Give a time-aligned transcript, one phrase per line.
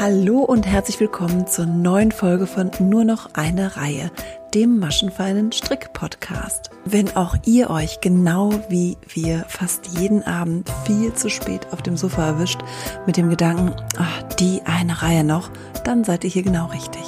[0.00, 4.10] Hallo und herzlich willkommen zur neuen Folge von Nur noch eine Reihe,
[4.54, 6.70] dem maschenfeinen Strick-Podcast.
[6.86, 11.98] Wenn auch ihr euch genau wie wir fast jeden Abend viel zu spät auf dem
[11.98, 12.62] Sofa erwischt
[13.04, 15.50] mit dem Gedanken, ach, die eine Reihe noch,
[15.84, 17.04] dann seid ihr hier genau richtig.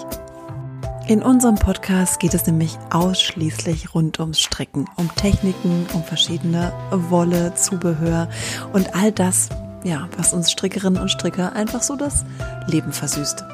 [1.06, 7.54] In unserem Podcast geht es nämlich ausschließlich rund ums Stricken, um Techniken, um verschiedene Wolle,
[7.54, 8.29] Zubehör
[8.74, 9.48] und all das,
[9.85, 12.25] ja, was uns Strickerinnen und Stricker einfach so das
[12.67, 13.45] Leben versüßt.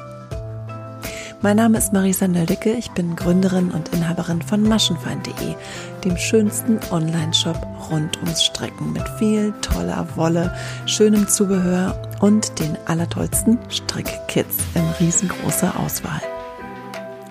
[1.41, 5.55] Mein Name ist Marisa Nöldecke, ich bin Gründerin und Inhaberin von maschenfein.de,
[6.03, 7.55] dem schönsten Online-Shop
[7.89, 10.53] rund ums Stricken mit viel toller Wolle,
[10.85, 16.21] schönem Zubehör und den allertollsten Strickkits in riesengroßer Auswahl.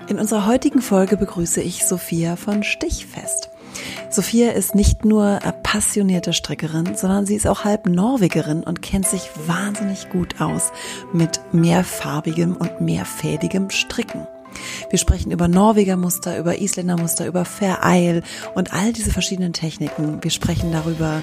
[0.08, 3.50] In unserer heutigen Folge begrüße ich Sophia von Stichfest.
[4.10, 9.28] Sophia ist nicht nur passionierte Strickerin, sondern sie ist auch halb Norwegerin und kennt sich
[9.46, 10.72] wahnsinnig gut aus
[11.12, 14.26] mit mehrfarbigem und mehrfädigem Stricken.
[14.90, 18.22] Wir sprechen über Norwegermuster, über Isländermuster, über Vereil
[18.54, 20.22] und all diese verschiedenen Techniken.
[20.22, 21.22] Wir sprechen darüber,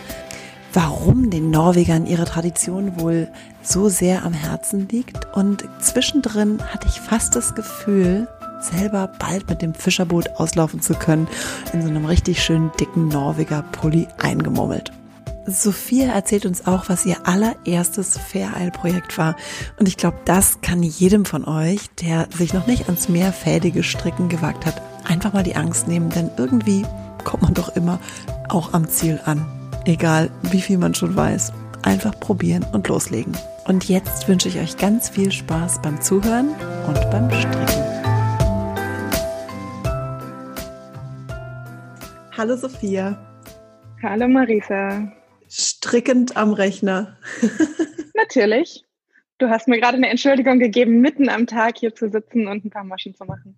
[0.73, 3.29] warum den Norwegern ihre Tradition wohl
[3.61, 5.33] so sehr am Herzen liegt.
[5.33, 8.27] Und zwischendrin hatte ich fast das Gefühl,
[8.67, 11.27] selber bald mit dem Fischerboot auslaufen zu können,
[11.73, 14.91] in so einem richtig schönen dicken Norweger Pulli eingemummelt.
[15.47, 19.35] Sophia erzählt uns auch, was ihr allererstes Faireil-Projekt war.
[19.77, 24.27] Und ich glaube, das kann jedem von euch, der sich noch nicht ans mehrfädige Stricken
[24.27, 26.83] gewagt hat, einfach mal die Angst nehmen, denn irgendwie
[27.23, 27.99] kommt man doch immer
[28.49, 29.45] auch am Ziel an.
[29.85, 31.53] Egal, wie viel man schon weiß.
[31.83, 33.37] Einfach probieren und loslegen.
[33.67, 36.49] Und jetzt wünsche ich euch ganz viel Spaß beim Zuhören
[36.87, 37.94] und beim Stricken.
[42.37, 43.17] Hallo Sophia.
[44.03, 45.09] Hallo Marisa.
[45.47, 47.17] Strickend am Rechner.
[48.13, 48.83] Natürlich.
[49.37, 52.69] Du hast mir gerade eine Entschuldigung gegeben, mitten am Tag hier zu sitzen und ein
[52.69, 53.57] paar Maschen zu machen.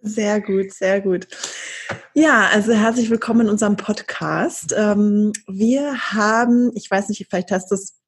[0.00, 1.28] Sehr gut, sehr gut.
[2.14, 4.74] Ja, also herzlich willkommen in unserem Podcast.
[4.74, 8.00] Ähm, wir haben, ich weiß nicht, vielleicht hast du es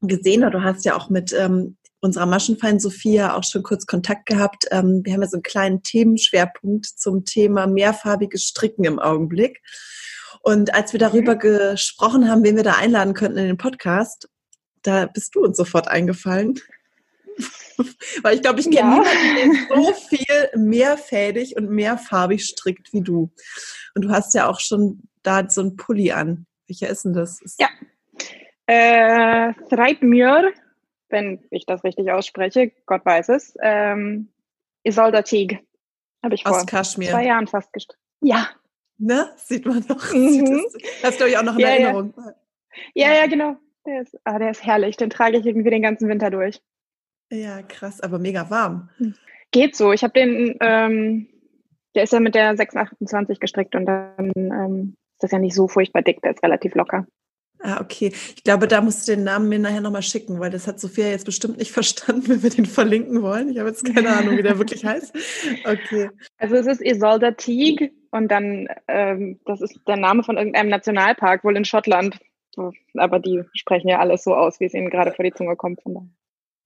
[0.00, 1.76] gesehen oder du hast ja auch mit ähm,
[2.06, 4.66] unserer Maschenfein Sophia auch schon kurz Kontakt gehabt.
[4.70, 9.60] Ähm, wir haben ja so einen kleinen Themenschwerpunkt zum Thema mehrfarbiges Stricken im Augenblick.
[10.42, 11.40] Und als wir darüber mhm.
[11.40, 14.28] gesprochen haben, wen wir da einladen könnten in den Podcast,
[14.82, 16.60] da bist du uns sofort eingefallen.
[18.22, 19.02] Weil ich glaube, ich kenne ja.
[19.02, 23.30] niemanden, der so viel mehrfädig und mehrfarbig strickt wie du.
[23.94, 26.46] Und du hast ja auch schon da so einen Pulli an.
[26.68, 27.40] Welcher ist denn das?
[27.58, 27.68] Ja.
[28.66, 30.52] Äh, Threibmjör
[31.08, 33.54] wenn ich das richtig ausspreche, Gott weiß es.
[33.60, 34.28] Ähm,
[34.82, 35.60] Isolda Teague
[36.22, 37.10] habe ich vor Kaschmir.
[37.10, 38.00] zwei Jahren fast gestrickt.
[38.20, 38.48] Ja.
[38.98, 39.30] Ne?
[39.36, 40.12] Sieht man doch.
[40.12, 40.64] Mhm.
[41.02, 42.14] Das glaube ich auch noch in ja, Erinnerung.
[42.94, 43.08] Ja.
[43.08, 43.56] ja, ja, genau.
[43.86, 44.96] Der ist, ah, der ist herrlich.
[44.96, 46.60] Den trage ich irgendwie den ganzen Winter durch.
[47.30, 48.90] Ja, krass, aber mega warm.
[48.98, 49.14] Hm.
[49.50, 49.92] Geht so.
[49.92, 51.28] Ich habe den, ähm,
[51.94, 55.68] der ist ja mit der 628 gestrickt und dann ähm, ist das ja nicht so
[55.68, 57.06] furchtbar dick, der ist relativ locker.
[57.60, 58.12] Ah, okay.
[58.36, 61.08] Ich glaube, da musst du den Namen mir nachher nochmal schicken, weil das hat Sophia
[61.08, 63.48] jetzt bestimmt nicht verstanden, wenn wir den verlinken wollen.
[63.48, 65.14] Ich habe jetzt keine Ahnung, wie der wirklich heißt.
[65.64, 66.10] Okay.
[66.38, 71.44] Also es ist Isolda Teague und dann, ähm, das ist der Name von irgendeinem Nationalpark,
[71.44, 72.18] wohl in Schottland.
[72.94, 75.80] Aber die sprechen ja alles so aus, wie es ihnen gerade vor die Zunge kommt.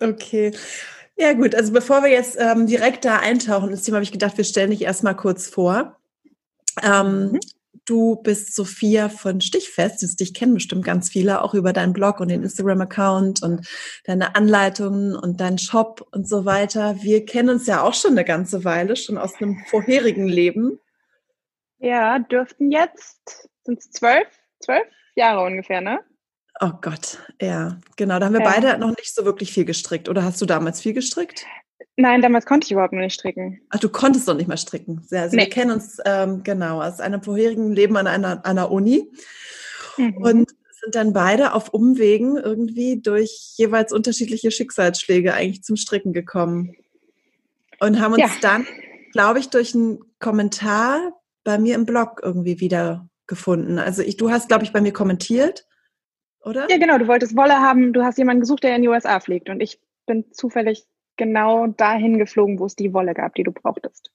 [0.01, 0.53] Okay.
[1.17, 4.39] Ja gut, also bevor wir jetzt ähm, direkt da eintauchen ins Thema, habe ich gedacht,
[4.39, 5.97] wir stellen dich erstmal kurz vor.
[6.83, 7.41] Ähm, mhm.
[7.85, 10.21] Du bist Sophia von Stichfest.
[10.21, 13.67] Dich kennen bestimmt ganz viele, auch über deinen Blog und den Instagram-Account und
[14.05, 17.03] deine Anleitungen und deinen Shop und so weiter.
[17.03, 20.79] Wir kennen uns ja auch schon eine ganze Weile, schon aus einem vorherigen Leben.
[21.79, 24.29] Ja, dürften jetzt, sind es zwölf,
[24.61, 26.01] zwölf Jahre ungefähr, ne?
[26.61, 28.19] Oh Gott, ja, genau.
[28.19, 28.51] Da haben wir ja.
[28.51, 30.09] beide noch nicht so wirklich viel gestrickt.
[30.09, 31.47] Oder hast du damals viel gestrickt?
[31.97, 33.61] Nein, damals konnte ich überhaupt noch nicht stricken.
[33.71, 35.03] Ach, du konntest doch nicht mehr stricken.
[35.11, 35.43] Also nee.
[35.43, 39.11] Wir kennen uns ähm, genau aus einem vorherigen Leben an einer, einer Uni
[39.97, 40.17] mhm.
[40.19, 40.51] und
[40.83, 46.75] sind dann beide auf Umwegen irgendwie durch jeweils unterschiedliche Schicksalsschläge eigentlich zum Stricken gekommen.
[47.81, 48.31] Und haben uns ja.
[48.41, 48.67] dann,
[49.13, 53.79] glaube ich, durch einen Kommentar bei mir im Blog irgendwie wieder gefunden.
[53.79, 55.67] Also ich, du hast, glaube ich, bei mir kommentiert,
[56.43, 56.67] oder?
[56.71, 56.99] Ja, genau.
[56.99, 57.93] Du wolltest Wolle haben.
[57.93, 59.49] Du hast jemanden gesucht, der in die USA fliegt.
[59.49, 60.87] Und ich bin zufällig
[61.21, 64.11] genau dahin geflogen, wo es die Wolle gab, die du brauchtest.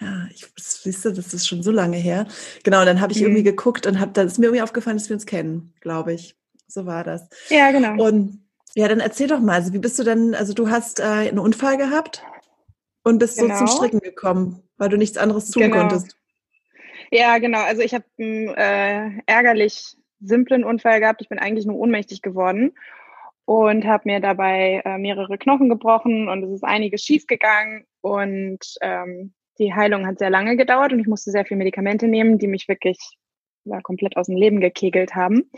[0.00, 2.26] Ja, ich du, das ist schon so lange her.
[2.64, 3.26] Genau, dann habe ich mhm.
[3.26, 6.34] irgendwie geguckt und habe, da ist mir irgendwie aufgefallen, dass wir uns kennen, glaube ich.
[6.66, 7.28] So war das.
[7.50, 8.02] Ja, genau.
[8.02, 8.40] Und
[8.74, 11.38] ja, dann erzähl doch mal, also wie bist du denn, also du hast äh, einen
[11.38, 12.24] Unfall gehabt
[13.04, 13.54] und bist genau.
[13.58, 15.76] so zum Stricken gekommen, weil du nichts anderes tun genau.
[15.76, 16.16] konntest.
[17.10, 17.62] Ja, genau.
[17.62, 21.20] Also ich habe einen äh, ärgerlich simplen Unfall gehabt.
[21.20, 22.72] Ich bin eigentlich nur ohnmächtig geworden
[23.50, 28.60] und habe mir dabei äh, mehrere Knochen gebrochen und es ist einiges schief gegangen und
[28.80, 32.46] ähm, die Heilung hat sehr lange gedauert und ich musste sehr viel Medikamente nehmen, die
[32.46, 32.96] mich wirklich
[33.64, 35.50] ja, komplett aus dem Leben gekegelt haben.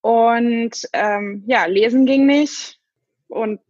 [0.00, 2.80] Und ähm, ja, lesen ging nicht
[3.28, 3.60] und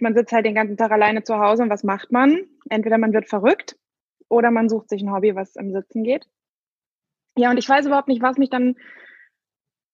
[0.00, 2.40] man sitzt halt den ganzen Tag alleine zu Hause und was macht man?
[2.70, 3.76] Entweder man wird verrückt
[4.28, 6.26] oder man sucht sich ein Hobby, was im Sitzen geht.
[7.38, 8.74] Ja, und ich weiß überhaupt nicht, was mich dann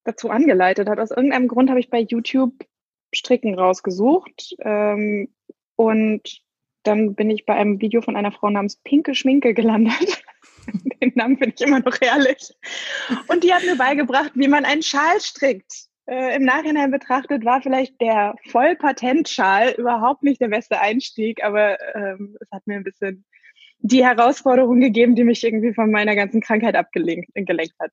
[0.04, 0.98] dazu angeleitet hat.
[0.98, 2.54] Aus irgendeinem Grund habe ich bei YouTube
[3.12, 5.28] Stricken rausgesucht ähm,
[5.76, 6.42] und
[6.82, 10.22] dann bin ich bei einem Video von einer Frau namens Pinke Schminke gelandet.
[11.02, 12.54] Den Namen finde ich immer noch herrlich.
[13.28, 15.88] Und die hat mir beigebracht, wie man einen Schal strickt.
[16.06, 22.36] Äh, Im Nachhinein betrachtet war vielleicht der Vollpatentschal überhaupt nicht der beste Einstieg, aber ähm,
[22.40, 23.24] es hat mir ein bisschen
[23.78, 27.30] die Herausforderung gegeben, die mich irgendwie von meiner ganzen Krankheit abgelenkt
[27.78, 27.92] hat.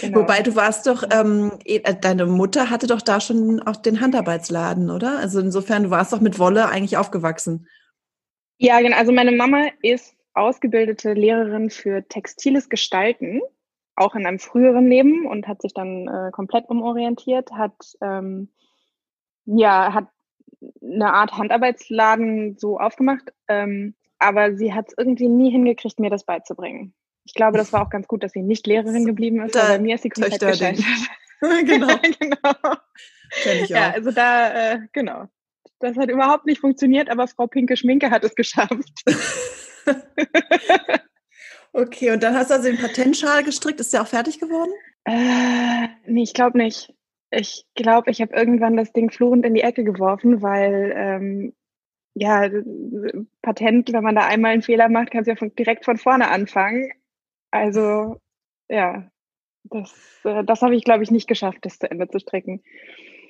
[0.00, 0.20] Genau.
[0.20, 4.00] Wobei du warst doch, ähm, eh, äh, deine Mutter hatte doch da schon auch den
[4.00, 5.18] Handarbeitsladen, oder?
[5.18, 7.66] Also insofern, du warst doch mit Wolle eigentlich aufgewachsen.
[8.58, 8.96] Ja, genau.
[8.96, 13.40] Also meine Mama ist ausgebildete Lehrerin für textiles Gestalten,
[13.96, 18.48] auch in einem früheren Leben und hat sich dann äh, komplett umorientiert, hat ähm,
[19.44, 20.06] ja hat
[20.80, 26.24] eine Art Handarbeitsladen so aufgemacht, ähm, aber sie hat es irgendwie nie hingekriegt, mir das
[26.24, 26.94] beizubringen.
[27.24, 29.78] Ich glaube, das war auch ganz gut, dass sie nicht Lehrerin geblieben ist, weil bei
[29.78, 30.84] mir ist sie komplett gescheitert.
[31.40, 31.86] genau.
[32.20, 32.54] genau.
[33.42, 33.78] Kenn ich auch.
[33.78, 35.28] Ja, also da, äh, genau.
[35.78, 39.02] Das hat überhaupt nicht funktioniert, aber Frau Pinke Schminke hat es geschafft.
[41.72, 43.80] okay, und dann hast du also den Patentschal gestrickt.
[43.80, 44.70] Ist der auch fertig geworden?
[45.04, 46.94] Äh, nee, ich glaube nicht.
[47.30, 51.54] Ich glaube, ich habe irgendwann das Ding fluchend in die Ecke geworfen, weil ähm,
[52.14, 52.48] ja,
[53.40, 56.28] Patent, wenn man da einmal einen Fehler macht, kannst du ja von, direkt von vorne
[56.28, 56.92] anfangen.
[57.52, 58.18] Also,
[58.68, 59.08] ja,
[59.64, 59.92] das,
[60.24, 62.64] äh, das habe ich, glaube ich, nicht geschafft, das zu Ende zu stricken.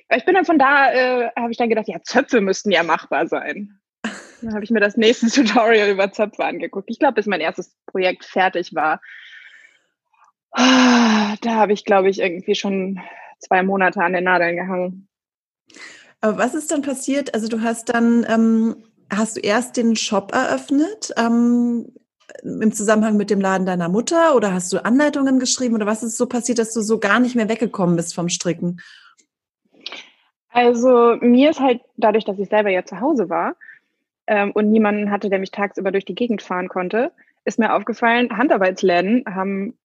[0.09, 3.27] Ich bin dann von da, äh, habe ich dann gedacht, ja, Zöpfe müssten ja machbar
[3.27, 3.79] sein.
[4.41, 6.89] Dann habe ich mir das nächste Tutorial über Zöpfe angeguckt.
[6.89, 8.99] Ich glaube, bis mein erstes Projekt fertig war,
[10.55, 13.01] da habe ich, glaube ich, irgendwie schon
[13.39, 15.07] zwei Monate an den Nadeln gehangen.
[16.21, 17.33] Aber was ist dann passiert?
[17.33, 21.11] Also du hast dann, ähm, hast du erst den Shop eröffnet?
[21.17, 21.91] Ähm,
[22.43, 26.17] im Zusammenhang mit dem Laden deiner Mutter oder hast du Anleitungen geschrieben oder was ist
[26.17, 28.81] so passiert, dass du so gar nicht mehr weggekommen bist vom Stricken?
[30.49, 33.55] Also mir ist halt dadurch, dass ich selber ja zu Hause war
[34.27, 37.11] ähm, und niemanden hatte, der mich tagsüber durch die Gegend fahren konnte,
[37.45, 39.77] ist mir aufgefallen, Handarbeitsläden haben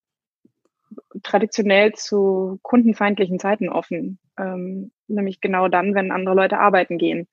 [1.23, 7.29] traditionell zu kundenfeindlichen Zeiten offen, ähm, nämlich genau dann, wenn andere Leute arbeiten gehen.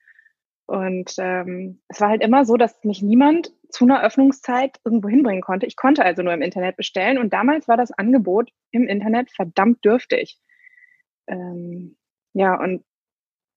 [0.65, 5.41] Und ähm, es war halt immer so, dass mich niemand zu einer Öffnungszeit irgendwo hinbringen
[5.41, 5.65] konnte.
[5.65, 9.83] Ich konnte also nur im Internet bestellen und damals war das Angebot im Internet verdammt
[9.83, 10.39] dürftig.
[11.27, 11.97] Ähm,
[12.33, 12.85] ja, und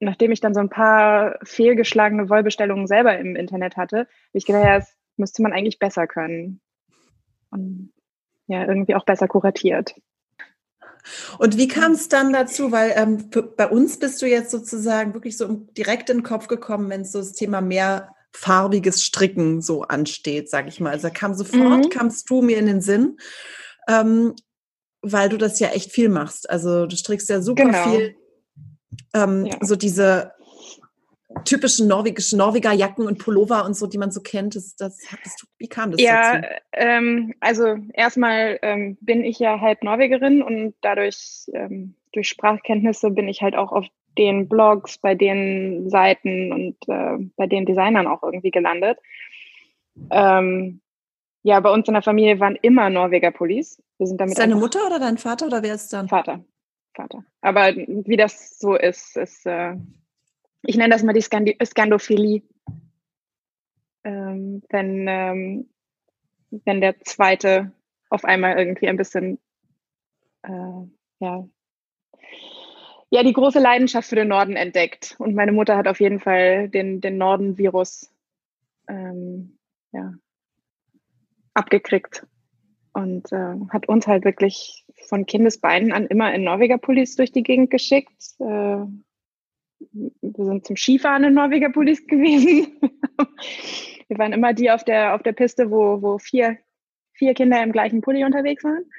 [0.01, 4.65] nachdem ich dann so ein paar fehlgeschlagene Wollbestellungen selber im Internet hatte, habe ich gedacht,
[4.65, 6.61] ja, das müsste man eigentlich besser können.
[7.51, 7.93] Und
[8.49, 9.95] ja, irgendwie auch besser kuratiert.
[11.39, 12.73] Und wie kam es dann dazu?
[12.73, 16.91] Weil ähm, bei uns bist du jetzt sozusagen wirklich so direkt in den Kopf gekommen,
[16.91, 20.91] wenn es so das Thema mehr farbiges Stricken so ansteht, sag ich mal.
[20.91, 21.89] Also da kam sofort, mhm.
[21.91, 23.19] kamst du mir in den Sinn,
[23.89, 24.35] ähm,
[25.03, 26.49] weil du das ja echt viel machst.
[26.49, 27.91] Also du strickst ja super genau.
[27.91, 28.17] viel.
[29.15, 29.57] Ähm, ja.
[29.61, 30.33] So diese
[31.45, 34.57] typischen norwegischen Norweger Jacken und Pullover und so, die man so kennt.
[34.57, 36.43] Das, das, das wie kam das ja?
[36.73, 43.29] Ähm, also erstmal ähm, bin ich ja halt Norwegerin und dadurch ähm, durch Sprachkenntnisse bin
[43.29, 43.87] ich halt auch auf
[44.19, 48.99] den Blogs, bei den Seiten und äh, bei den Designern auch irgendwie gelandet.
[50.11, 50.81] Ähm,
[51.43, 53.83] ja, bei uns in der Familie waren immer Norweger Pullis.
[53.97, 56.09] Wir sind damit ist deine Mutter oder dein Vater oder wer ist dann?
[56.09, 56.45] Vater.
[56.95, 57.25] Vater.
[57.41, 59.77] Aber wie das so ist, ist äh,
[60.63, 62.43] ich nenne das mal die Skandi Skandophilie.
[64.05, 65.71] Ähm, wenn, ähm,
[66.51, 67.73] wenn der zweite
[68.11, 69.39] auf einmal irgendwie ein bisschen
[70.43, 70.87] äh,
[71.21, 71.49] ja,
[73.11, 75.17] ja, die große Leidenschaft für den Norden entdeckt.
[75.19, 78.11] Und meine Mutter hat auf jeden Fall den, den Norden-Virus
[78.89, 79.59] ähm,
[79.93, 80.13] ja,
[81.55, 82.27] abgekriegt
[82.93, 87.71] und äh, hat uns halt wirklich von Kindesbeinen an immer in Norweger-Pullis durch die Gegend
[87.71, 88.35] geschickt.
[88.41, 88.85] Äh,
[89.81, 92.79] wir sind zum Skifahren in Norweger Pullis gewesen.
[94.09, 96.59] wir waren immer die auf der, auf der Piste, wo, wo vier,
[97.13, 98.85] vier Kinder im gleichen Pulli unterwegs waren.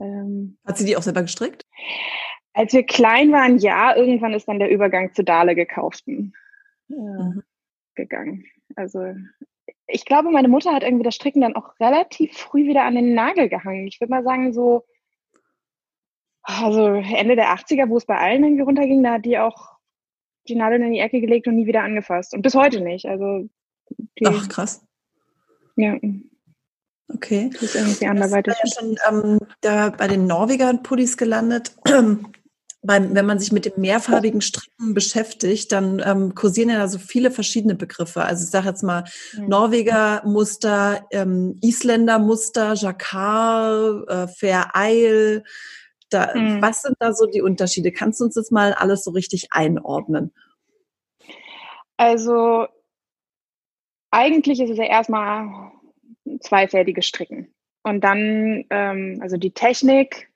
[0.00, 1.66] Ähm, Hat sie die auch selber gestrickt?
[2.60, 3.96] Als wir klein waren, ja.
[3.96, 6.34] Irgendwann ist dann der Übergang zu Dale gekauften
[6.90, 7.42] äh, mhm.
[7.94, 8.44] gegangen.
[8.76, 9.14] Also
[9.86, 13.14] ich glaube, meine Mutter hat irgendwie das Stricken dann auch relativ früh wieder an den
[13.14, 13.86] Nagel gehangen.
[13.86, 14.84] Ich würde mal sagen, so
[16.42, 19.78] Also Ende der 80er, wo es bei allen irgendwie runterging, da hat die auch
[20.46, 22.34] die Nadeln in die Ecke gelegt und nie wieder angefasst.
[22.34, 23.06] Und bis heute nicht.
[23.06, 23.48] Also
[24.22, 24.84] Ach, krass.
[25.76, 25.96] Ja.
[27.08, 27.48] Okay.
[27.54, 28.52] Das ist irgendwie anderweitig.
[28.62, 31.74] Ja schon ähm, da bei den Norweger-Pullis gelandet.
[32.82, 36.98] Beim, wenn man sich mit dem mehrfarbigen Stricken beschäftigt, dann ähm, kursieren ja da so
[36.98, 38.24] viele verschiedene Begriffe.
[38.24, 39.04] Also ich sage jetzt mal
[39.36, 39.48] mhm.
[39.48, 45.44] Norweger-Muster, ähm, Isländer-Muster, Jacquard, äh, Fair Isle.
[46.08, 46.62] Da, mhm.
[46.62, 47.92] Was sind da so die Unterschiede?
[47.92, 50.32] Kannst du uns das mal alles so richtig einordnen?
[51.98, 52.66] Also
[54.10, 55.70] eigentlich ist es ja erstmal
[56.40, 57.54] zweifältiges Stricken.
[57.82, 60.29] Und dann, ähm, also die Technik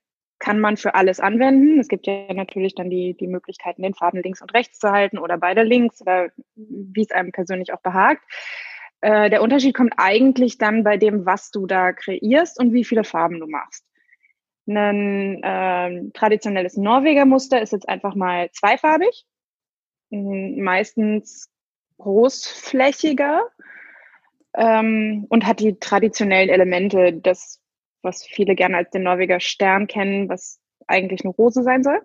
[0.44, 1.80] kann man für alles anwenden.
[1.80, 5.16] Es gibt ja natürlich dann die, die Möglichkeiten, den Faden links und rechts zu halten
[5.16, 8.22] oder beide links oder wie es einem persönlich auch behagt.
[9.00, 13.04] Äh, der Unterschied kommt eigentlich dann bei dem, was du da kreierst und wie viele
[13.04, 13.86] Farben du machst.
[14.66, 19.24] Ein äh, traditionelles Norweger Muster ist jetzt einfach mal zweifarbig,
[20.10, 21.48] meistens
[21.96, 23.48] großflächiger
[24.54, 27.63] ähm, und hat die traditionellen Elemente, das,
[28.04, 32.00] was viele gerne als den Norweger Stern kennen, was eigentlich eine Rose sein soll.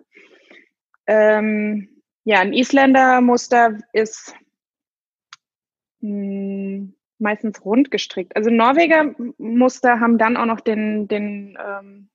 [1.06, 1.88] Ähm,
[2.24, 4.34] ja, ein Isländer Muster ist
[6.00, 8.34] mh, hm, meistens rund gestrickt.
[8.36, 12.08] Also Norweger Muster haben dann auch noch den, den, ähm,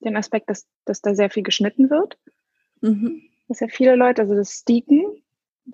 [0.00, 2.18] den Aspekt, dass, dass da sehr viel geschnitten wird.
[2.80, 3.22] Mhm.
[3.48, 5.22] Dass ja viele Leute, also das Steaken,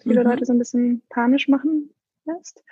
[0.02, 0.30] viele mhm.
[0.30, 1.90] Leute so ein bisschen panisch machen
[2.24, 2.62] lässt.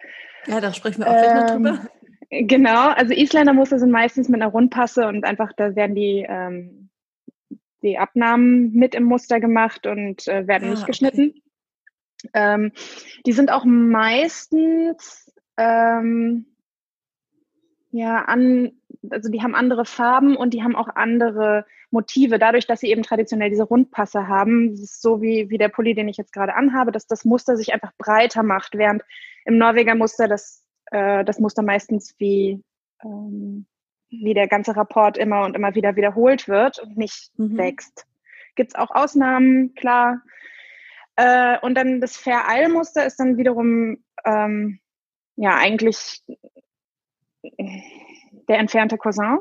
[0.47, 1.91] Ja, da sprechen wir auch gleich ähm, noch drüber.
[2.31, 6.91] Genau, also Isländer Muster sind meistens mit einer Rundpasse und einfach da werden die, ähm,
[7.83, 11.31] die Abnahmen mit im Muster gemacht und äh, werden ah, nicht geschnitten.
[11.31, 12.31] Okay.
[12.35, 12.73] Ähm,
[13.27, 16.47] die sind auch meistens ähm,
[17.91, 18.73] ja an,
[19.11, 22.39] also die haben andere Farben und die haben auch andere Motive.
[22.39, 25.95] Dadurch, dass sie eben traditionell diese Rundpasse haben, das ist so wie, wie der Pulli,
[25.95, 29.03] den ich jetzt gerade anhabe, dass das Muster sich einfach breiter macht, während
[29.45, 32.63] im Norweger Muster das, äh, das Muster meistens wie,
[33.03, 33.67] ähm,
[34.09, 37.57] wie der ganze Rapport immer und immer wieder wiederholt wird und nicht mhm.
[37.57, 38.07] wächst.
[38.57, 40.23] Gibt es auch Ausnahmen, klar.
[41.17, 44.81] Äh, und dann das Fair-Eil-Muster ist dann wiederum ähm,
[45.37, 46.23] ja eigentlich
[48.49, 49.39] der entfernte Cousin.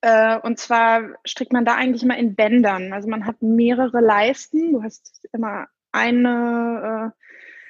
[0.00, 2.92] Äh, und zwar strickt man da eigentlich immer in Bändern.
[2.92, 4.72] Also man hat mehrere Leisten.
[4.72, 7.22] Du hast immer eine, äh,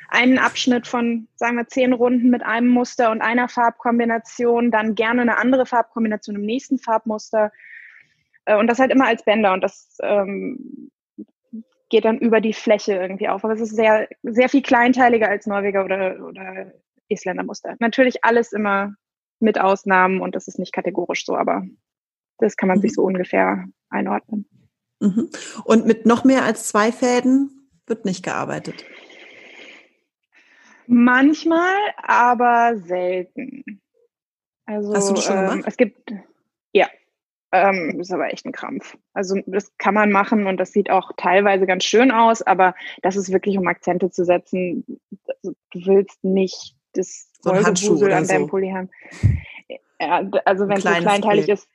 [0.08, 5.22] einen Abschnitt von, sagen wir, zehn Runden mit einem Muster und einer Farbkombination, dann gerne
[5.22, 7.52] eine andere Farbkombination im nächsten Farbmuster.
[8.44, 9.52] Äh, und das halt immer als Bänder.
[9.52, 10.90] Und das ähm,
[11.88, 13.44] geht dann über die Fläche irgendwie auf.
[13.44, 16.72] Aber es ist sehr, sehr viel kleinteiliger als Norweger oder, oder
[17.08, 17.76] Isländer Muster.
[17.78, 18.94] Natürlich alles immer
[19.38, 21.64] mit Ausnahmen und das ist nicht kategorisch so, aber
[22.38, 22.82] das kann man mhm.
[22.82, 24.48] sich so ungefähr einordnen.
[25.00, 25.30] Mhm.
[25.64, 28.84] Und mit noch mehr als zwei Fäden wird nicht gearbeitet?
[30.87, 33.64] Manchmal, aber selten.
[34.64, 35.64] Also Hast du das schon ähm, gemacht?
[35.66, 36.12] es gibt,
[36.73, 36.88] ja,
[37.52, 38.97] ähm, ist aber echt ein Krampf.
[39.12, 43.16] Also das kann man machen und das sieht auch teilweise ganz schön aus, aber das
[43.16, 44.85] ist wirklich, um Akzente zu setzen.
[45.26, 48.49] Also, du willst nicht das so Wollgebusel an deinem so.
[48.49, 48.90] Pulli haben.
[50.00, 51.69] Ja, also wenn es so kleinteilig ist.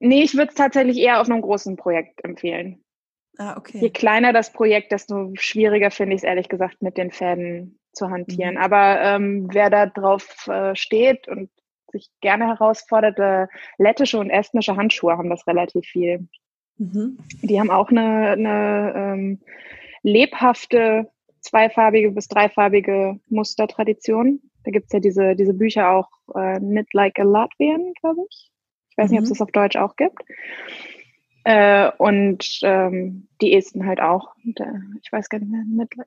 [0.00, 2.84] Nee, ich würde es tatsächlich eher auf einem großen Projekt empfehlen.
[3.38, 3.78] Ah, okay.
[3.78, 8.10] Je kleiner das Projekt, desto schwieriger finde ich es ehrlich gesagt mit den Fäden zu
[8.10, 8.54] hantieren.
[8.54, 8.60] Mhm.
[8.60, 11.48] Aber ähm, wer da drauf äh, steht und
[11.92, 13.46] sich gerne herausfordert, äh,
[13.78, 16.28] lettische und estnische Handschuhe haben das relativ viel.
[16.78, 17.18] Mhm.
[17.42, 19.40] Die haben auch eine, eine ähm,
[20.02, 24.40] lebhafte zweifarbige bis dreifarbige Mustertradition.
[24.64, 28.50] Da gibt es ja diese, diese Bücher auch, äh, Knit Like a Latvian, glaube ich.
[28.90, 29.12] Ich weiß mhm.
[29.12, 30.22] nicht, ob es das auf Deutsch auch gibt.
[31.48, 34.34] Äh, und ähm, die Esten halt auch.
[34.44, 34.66] Und, äh,
[35.02, 36.06] ich weiß gar nicht mehr, Knit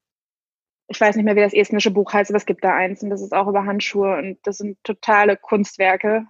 [0.88, 3.10] ich weiß nicht mehr, wie das estnische Buch heißt, aber es gibt da eins und
[3.10, 6.28] das ist auch über Handschuhe und das sind totale Kunstwerke.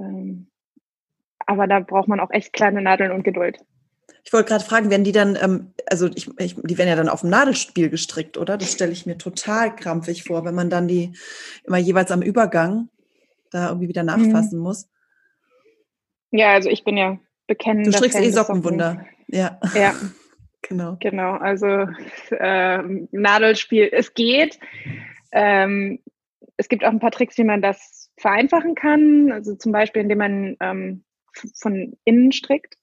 [0.00, 0.48] Ähm,
[1.46, 3.58] aber da braucht man auch echt kleine Nadeln und Geduld.
[4.24, 7.08] Ich wollte gerade fragen, werden die dann, ähm, also ich, ich, die werden ja dann
[7.08, 8.56] auf dem Nadelspiel gestrickt, oder?
[8.56, 11.12] Das stelle ich mir total krampfig vor, wenn man dann die
[11.62, 12.88] immer jeweils am Übergang
[13.52, 14.08] da irgendwie wieder mhm.
[14.08, 14.64] nachfassen mhm.
[14.64, 14.88] muss.
[16.32, 17.82] Ja, also ich bin ja bekennen.
[17.82, 19.04] Du strickst eh Sockenwunder.
[19.26, 19.58] Ja.
[19.74, 19.94] Ja.
[20.62, 20.96] genau.
[21.00, 21.86] Genau, also
[22.30, 22.78] äh,
[23.10, 24.60] Nadelspiel, es geht.
[25.32, 25.98] Ähm,
[26.56, 29.32] es gibt auch ein paar Tricks, wie man das vereinfachen kann.
[29.32, 31.04] Also zum Beispiel, indem man ähm,
[31.54, 32.76] von innen strickt.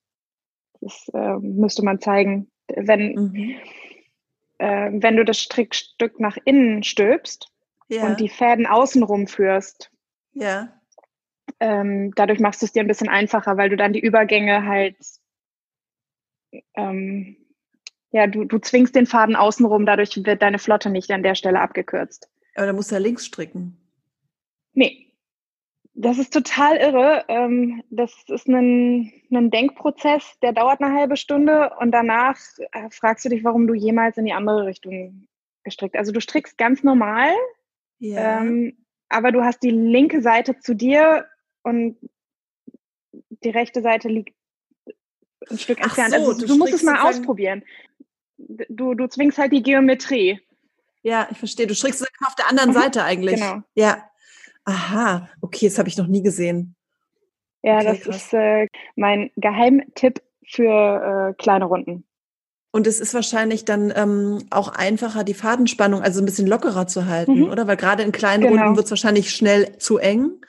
[0.82, 2.52] Das äh, müsste man zeigen.
[2.68, 3.56] Wenn, mhm.
[4.58, 7.52] äh, wenn du das Strickstück nach innen stülpst
[7.88, 8.06] ja.
[8.06, 9.92] und die Fäden außenrum führst,
[10.34, 10.70] ja.
[11.60, 14.98] Ähm, dadurch machst du es dir ein bisschen einfacher, weil du dann die Übergänge halt,
[16.76, 17.38] ähm,
[18.12, 21.62] ja, du, du zwingst den Faden außenrum, dadurch wird deine Flotte nicht an der Stelle
[21.62, 22.30] abgekürzt.
[22.56, 23.78] Aber da musst du ja links stricken.
[24.74, 25.02] Nee.
[25.98, 27.24] Das ist total irre.
[27.30, 32.38] Ähm, das ist ein, ein Denkprozess, der dauert eine halbe Stunde und danach
[32.74, 35.28] äh, fragst du dich, warum du jemals in die andere Richtung
[35.64, 35.96] gestrickt.
[35.96, 37.30] Also du strickst ganz normal,
[38.00, 38.42] ja.
[38.42, 41.28] ähm, aber du hast die linke Seite zu dir
[41.66, 41.98] und
[43.44, 44.36] die rechte Seite liegt
[45.50, 46.12] ein Stück entfernt.
[46.12, 47.64] So, also, du, du musst es mal ausprobieren.
[48.38, 50.40] Du, du zwingst halt die Geometrie.
[51.02, 51.66] Ja, ich verstehe.
[51.66, 52.74] Du strickst auf der anderen mhm.
[52.74, 53.40] Seite eigentlich.
[53.40, 53.62] Genau.
[53.74, 54.10] Ja.
[54.66, 56.76] Aha, okay, das habe ich noch nie gesehen.
[57.64, 58.16] Ja, okay, das krass.
[58.16, 62.06] ist äh, mein Geheimtipp für äh, kleine Runden.
[62.72, 67.06] Und es ist wahrscheinlich dann ähm, auch einfacher, die Fadenspannung also ein bisschen lockerer zu
[67.06, 67.50] halten, mhm.
[67.50, 67.68] oder?
[67.68, 68.62] Weil gerade in kleinen genau.
[68.62, 70.42] Runden wird es wahrscheinlich schnell zu eng.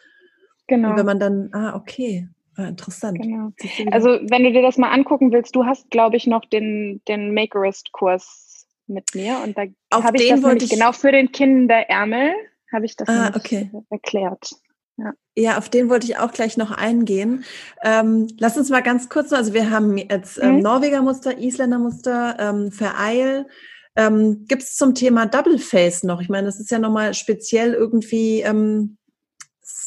[0.67, 0.91] Genau.
[0.91, 3.21] Und wenn man dann, ah, okay, ah, interessant.
[3.21, 3.53] Genau.
[3.93, 7.35] Also wenn du dir das mal angucken willst, du hast, glaube ich, noch den, den
[7.35, 12.33] Makerist-Kurs mit mir und da habe ich das nämlich ich genau für den Kinderärmel
[12.73, 13.71] habe ich das ah, okay.
[13.91, 14.51] erklärt.
[14.99, 15.13] Ja.
[15.37, 17.45] ja, auf den wollte ich auch gleich noch eingehen.
[17.85, 20.61] Ähm, lass uns mal ganz kurz, also wir haben jetzt ähm, mhm.
[20.61, 23.47] Norweger Muster, Isländer Muster, ähm, Vereil.
[23.95, 26.23] Ähm, Gibt es zum Thema Double Face noch?
[26.23, 28.97] Ich meine, das ist ja nochmal speziell irgendwie, ähm,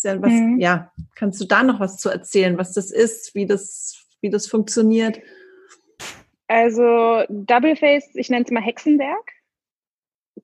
[0.03, 0.60] ja, was, mhm.
[0.60, 4.48] ja, kannst du da noch was zu erzählen, was das ist, wie das, wie das
[4.48, 5.20] funktioniert?
[6.48, 9.32] Also Double Face, ich nenne es mal Hexenwerk.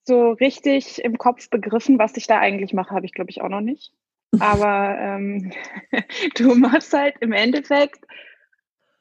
[0.04, 3.50] So richtig im Kopf begriffen, was ich da eigentlich mache, habe ich glaube ich auch
[3.50, 3.92] noch nicht.
[4.40, 5.52] Aber ähm,
[6.36, 8.06] du machst halt im Endeffekt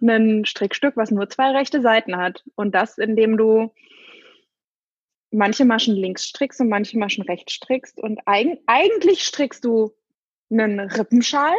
[0.01, 2.45] ein Strickstück, was nur zwei rechte Seiten hat.
[2.55, 3.73] Und das, indem du
[5.31, 8.01] manche Maschen links strickst und manche Maschen rechts strickst.
[8.01, 9.93] Und eig eigentlich strickst du
[10.55, 11.55] einen Rippenschal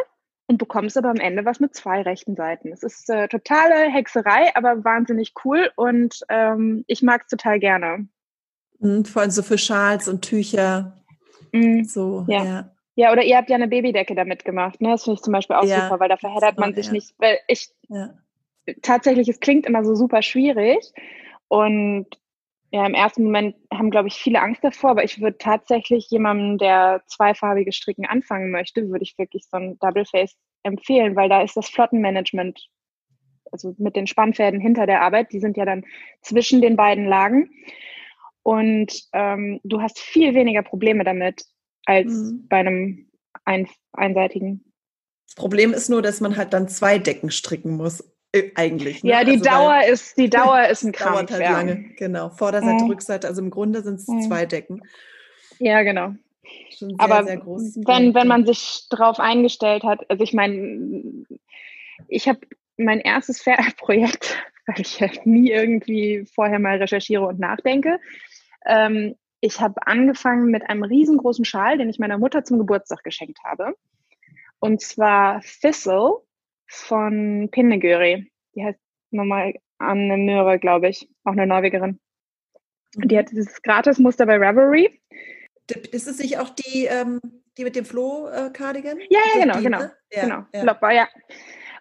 [0.48, 2.72] und bekommst aber am Ende was mit zwei rechten Seiten.
[2.72, 8.08] Es ist äh, totale Hexerei, aber wahnsinnig cool und ähm, ich mag es total gerne.
[8.80, 11.04] Mhm, vor allem so für Schals und Tücher.
[11.52, 11.84] Mhm.
[11.86, 12.44] So, ja.
[12.44, 12.72] ja.
[12.98, 14.92] Ja, oder ihr habt ja eine Babydecke damit gemacht, ne?
[14.92, 16.94] Das finde ich zum Beispiel auch ja, super, weil da verheddert man sich ja.
[16.94, 17.70] nicht, weil ich
[18.82, 20.94] tatsächlich, es klingt immer so super schwierig
[21.50, 22.08] und
[22.76, 26.58] ja, im ersten Moment haben, glaube ich, viele Angst davor, aber ich würde tatsächlich jemandem,
[26.58, 31.42] der zweifarbige Stricken anfangen möchte, würde ich wirklich so ein Double Face empfehlen, weil da
[31.42, 32.68] ist das Flottenmanagement,
[33.50, 35.86] also mit den Spannfäden hinter der Arbeit, die sind ja dann
[36.22, 37.50] zwischen den beiden Lagen.
[38.44, 41.46] Und ähm, du hast viel weniger Probleme damit,
[41.86, 42.46] als mhm.
[42.50, 43.10] bei einem
[43.46, 44.66] ein, einseitigen.
[45.28, 48.04] Das Problem ist nur, dass man halt dann zwei Decken stricken muss.
[48.36, 49.04] Äh, eigentlich.
[49.04, 49.12] Ne?
[49.12, 51.14] Ja, die also Dauer ist, die Dauer ist ein Kampf.
[51.14, 51.52] Dauert halt ja.
[51.52, 52.30] lange, genau.
[52.30, 52.90] Vorderseite, mhm.
[52.90, 54.22] Rückseite, also im Grunde sind es mhm.
[54.22, 54.82] zwei Decken.
[55.60, 56.14] Ja, genau.
[56.70, 61.26] Sehr, Aber sehr wenn, wenn man sich darauf eingestellt hat, also ich meine,
[62.08, 62.40] ich habe
[62.78, 63.44] mein erstes
[63.78, 68.00] Projekt, weil ich halt nie irgendwie vorher mal recherchiere und nachdenke,
[68.66, 73.40] ähm, ich habe angefangen mit einem riesengroßen Schal, den ich meiner Mutter zum Geburtstag geschenkt
[73.44, 73.76] habe.
[74.60, 76.22] Und zwar Thistle
[76.68, 78.32] von Pinnegöri.
[78.56, 78.80] Die heißt
[79.12, 81.10] nochmal Anne Möhre, glaube ich.
[81.24, 82.00] Auch eine Norwegerin.
[82.96, 85.00] Und die hat dieses Gratis-Muster bei Ravelry.
[85.92, 87.20] Ist es nicht auch die, ähm,
[87.58, 89.00] die mit dem Floh-Cardigan?
[89.10, 89.80] ja, ja, genau, die, genau.
[89.80, 89.94] Ne?
[90.12, 90.46] Ja, genau.
[90.54, 90.62] Ja.
[90.62, 91.08] Flopper, ja.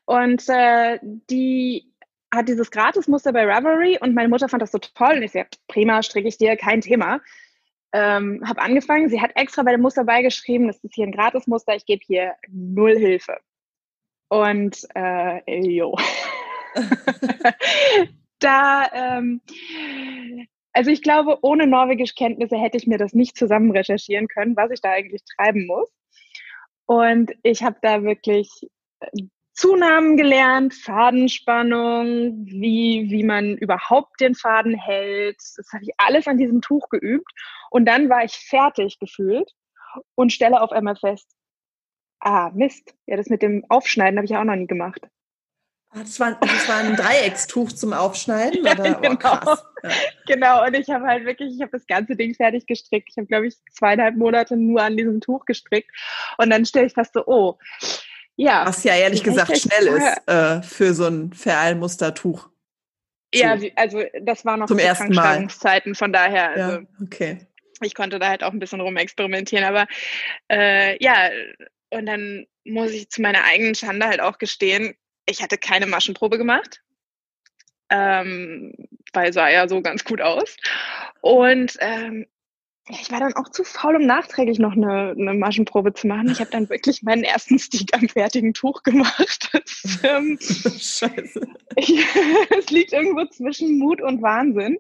[0.07, 1.93] Und äh, die
[2.35, 5.17] hat dieses Gratis-Muster bei Ravelry und meine Mutter fand das so toll.
[5.17, 7.21] Und ich sagte, prima, stricke ich dir, kein Thema
[7.95, 9.09] ähm, habe angefangen.
[9.09, 12.35] Sie hat extra bei dem Muster beigeschrieben, das ist hier ein Gratis-Muster, ich gebe hier
[12.51, 13.39] null Hilfe.
[14.35, 15.97] Und äh, jo.
[18.41, 19.41] da, ähm,
[20.73, 24.81] also ich glaube, ohne Norwegisch-Kenntnisse hätte ich mir das nicht zusammen recherchieren können, was ich
[24.81, 25.89] da eigentlich treiben muss.
[26.87, 28.51] Und ich habe da wirklich
[29.53, 35.37] Zunahmen gelernt, Fadenspannung, wie, wie man überhaupt den Faden hält.
[35.57, 37.31] Das habe ich alles an diesem Tuch geübt.
[37.71, 39.49] Und dann war ich fertig gefühlt
[40.17, 41.31] und stelle auf einmal fest,
[42.25, 42.95] ah, Mist.
[43.07, 45.01] Ja, das mit dem Aufschneiden habe ich ja auch noch nie gemacht.
[45.91, 48.63] Ah, das war, das war ein Dreieckstuch zum Aufschneiden?
[48.63, 48.85] Oder?
[48.85, 49.41] Ja, genau.
[49.47, 49.91] Oh, ja.
[50.27, 53.09] genau, und ich habe halt wirklich, ich habe das ganze Ding fertig gestrickt.
[53.11, 55.91] Ich habe, glaube ich, zweieinhalb Monate nur an diesem Tuch gestrickt.
[56.39, 57.59] Und dann stelle ich fest so, oh,
[58.37, 58.67] ja.
[58.67, 62.49] Was ja ehrlich gesagt schnell ist äh, für so ein Verallmustertuch.
[63.33, 65.49] Ja, also das war noch zum ersten Mal.
[65.49, 66.51] von daher.
[66.51, 67.47] Also, ja, okay.
[67.83, 69.87] Ich konnte da halt auch ein bisschen rumexperimentieren, aber
[70.51, 71.31] äh, ja,
[71.95, 74.95] und dann muss ich zu meiner eigenen Schande halt auch gestehen,
[75.27, 76.83] ich hatte keine Maschenprobe gemacht.
[77.91, 78.73] Ähm,
[79.13, 80.57] weil sah ja so ganz gut aus.
[81.21, 82.27] Und ähm,
[82.89, 86.31] ich war dann auch zu faul, um nachträglich noch eine, eine Maschenprobe zu machen.
[86.31, 89.51] Ich habe dann wirklich meinen ersten Stick am fertigen Tuch gemacht.
[89.65, 91.41] Das, ähm, Scheiße.
[92.59, 94.79] Es liegt irgendwo zwischen Mut und Wahnsinn.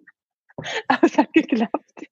[0.89, 2.07] Aber es hat geklappt.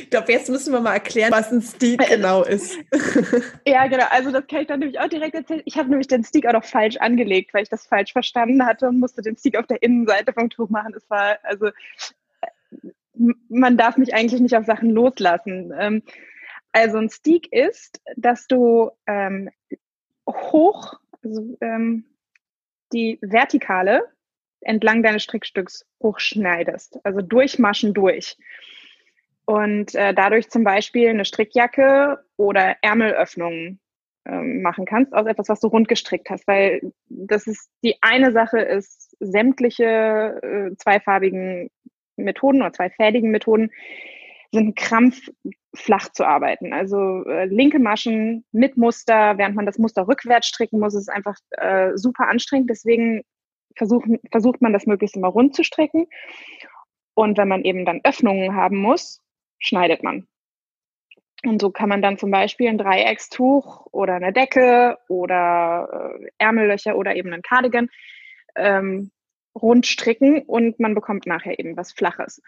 [0.00, 2.78] Ich glaube, jetzt müssen wir mal erklären, was ein Stick genau ist.
[3.66, 4.04] ja, genau.
[4.10, 5.62] Also das kann ich dann nämlich auch direkt erzählen.
[5.64, 8.88] Ich habe nämlich den Stick auch noch falsch angelegt, weil ich das falsch verstanden hatte
[8.88, 10.92] und musste den Stick auf der Innenseite vom Tuch machen.
[10.96, 11.70] Es war also
[13.48, 15.72] man darf mich eigentlich nicht auf Sachen loslassen.
[15.78, 16.02] Ähm,
[16.72, 19.50] also ein Steak ist, dass du ähm,
[20.28, 22.04] hoch, also, ähm,
[22.92, 24.02] die Vertikale
[24.60, 28.36] entlang deines Strickstücks hochschneidest, also durch Maschen durch.
[29.46, 33.80] Und äh, dadurch zum Beispiel eine Strickjacke oder Ärmelöffnungen
[34.26, 38.32] ähm, machen kannst aus etwas, was du rund gestrickt hast, weil das ist die eine
[38.32, 41.70] Sache ist sämtliche äh, zweifarbigen
[42.16, 43.70] Methoden oder zwei fädigen Methoden
[44.52, 45.28] sind Krampf
[45.74, 46.72] flach zu arbeiten.
[46.72, 51.36] Also äh, linke Maschen mit Muster, während man das Muster rückwärts stricken muss, ist einfach
[51.52, 52.68] äh, super anstrengend.
[52.68, 53.22] Deswegen
[53.76, 56.06] versuchen, versucht man das möglichst immer rund zu stricken.
[57.14, 59.20] Und wenn man eben dann Öffnungen haben muss,
[59.60, 60.26] schneidet man.
[61.44, 66.96] Und so kann man dann zum Beispiel ein Dreieckstuch oder eine Decke oder äh, Ärmellöcher
[66.96, 67.88] oder eben ein Cardigan
[68.56, 69.10] ähm,
[69.54, 72.42] rund stricken und man bekommt nachher eben was Flaches.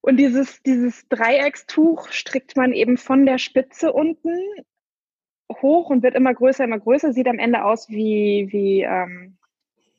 [0.00, 4.34] Und dieses, dieses Dreieckstuch strickt man eben von der Spitze unten
[5.50, 9.36] hoch und wird immer größer, immer größer, sieht am Ende aus wie, wie ähm,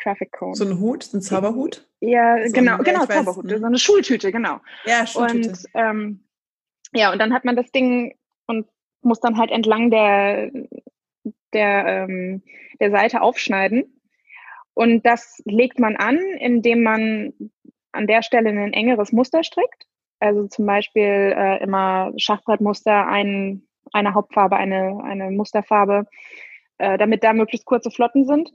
[0.05, 0.55] Traffic Cone.
[0.55, 1.87] So ein Hut, so ein Zauberhut?
[1.99, 4.59] Ja, so genau, ein, genau, Zauberhut, weiß, so eine Schultüte, genau.
[4.85, 5.49] Ja, Schultüte.
[5.49, 6.23] Und ähm,
[6.93, 8.15] ja, und dann hat man das Ding
[8.45, 8.67] und
[9.01, 10.51] muss dann halt entlang der,
[11.53, 12.43] der, ähm,
[12.79, 13.99] der Seite aufschneiden.
[14.75, 17.33] Und das legt man an, indem man
[17.91, 19.87] an der Stelle ein engeres Muster strickt.
[20.19, 26.05] Also zum Beispiel äh, immer Schachbrettmuster, ein, eine Hauptfarbe, eine, eine Musterfarbe,
[26.77, 28.51] äh, damit da möglichst kurze Flotten sind.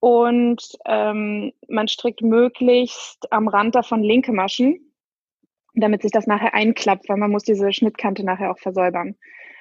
[0.00, 4.92] Und ähm, man strickt möglichst am Rand davon linke Maschen,
[5.74, 9.16] damit sich das nachher einklappt, weil man muss diese Schnittkante nachher auch versäubern.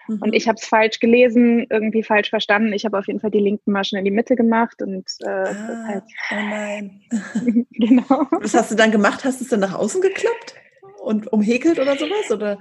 [0.08, 0.22] Mhm.
[0.22, 2.74] Und ich habe es falsch gelesen, irgendwie falsch verstanden.
[2.74, 5.88] Ich habe auf jeden Fall die linken Maschen in die Mitte gemacht und äh, ah,
[5.88, 7.02] halt oh nein.
[7.72, 8.28] genau.
[8.32, 9.24] Was hast du dann gemacht?
[9.26, 10.56] Hast du es dann nach außen geklappt
[11.02, 12.32] und umhäkelt oder sowas?
[12.32, 12.60] Oder?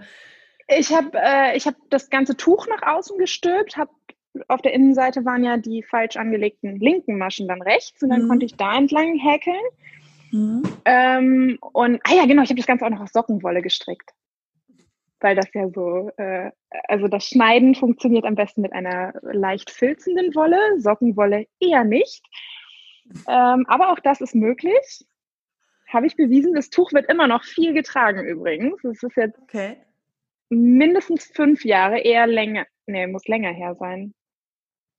[0.68, 3.90] Ich habe äh, hab das ganze Tuch nach außen gestülpt, habe
[4.49, 8.29] auf der Innenseite waren ja die falsch angelegten linken Maschen dann rechts und dann mhm.
[8.29, 9.57] konnte ich da entlang häkeln.
[10.33, 10.62] Mhm.
[10.85, 14.12] Ähm, und, ah ja, genau, ich habe das Ganze auch noch aus Sockenwolle gestrickt
[15.25, 16.51] weil das ja so, äh,
[16.87, 22.23] also das Schneiden funktioniert am besten mit einer leicht filzenden Wolle, Sockenwolle eher nicht.
[23.27, 25.07] Ähm, aber auch das ist möglich.
[25.88, 26.55] Habe ich bewiesen.
[26.55, 28.85] Das Tuch wird immer noch viel getragen übrigens.
[28.85, 29.79] Es ist jetzt okay.
[30.51, 32.66] mindestens fünf Jahre, eher länger.
[32.87, 34.12] Nee, muss länger her sein.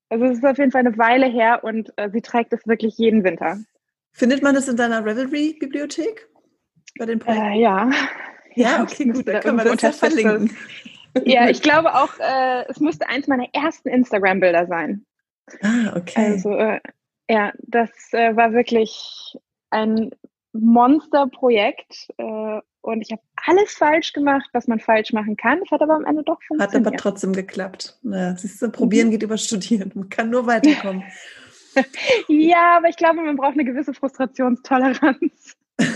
[0.09, 2.97] Also es ist auf jeden Fall eine Weile her und äh, sie trägt es wirklich
[2.97, 3.57] jeden Winter.
[4.11, 6.27] Findet man das in deiner Revelry-Bibliothek?
[6.97, 7.45] Bei den Projekten?
[7.45, 7.91] Äh, ja,
[8.55, 10.55] ja, okay, gut, dann können wir das ja verlinken.
[11.23, 15.05] Ja, ich glaube auch, äh, es müsste eins meiner ersten Instagram-Bilder sein.
[15.61, 16.33] Ah, okay.
[16.33, 16.79] Also, äh,
[17.29, 19.37] ja, das äh, war wirklich
[19.69, 20.11] ein
[20.53, 25.59] Monsterprojekt äh, und ich habe alles falsch gemacht, was man falsch machen kann.
[25.63, 26.85] Es hat aber am Ende doch funktioniert.
[26.85, 27.97] Hat aber trotzdem geklappt.
[28.03, 29.11] Naja, siehst du, probieren mhm.
[29.11, 29.91] geht über Studieren.
[29.95, 31.03] Man kann nur weiterkommen.
[32.27, 35.55] ja, aber ich glaube, man braucht eine gewisse Frustrationstoleranz.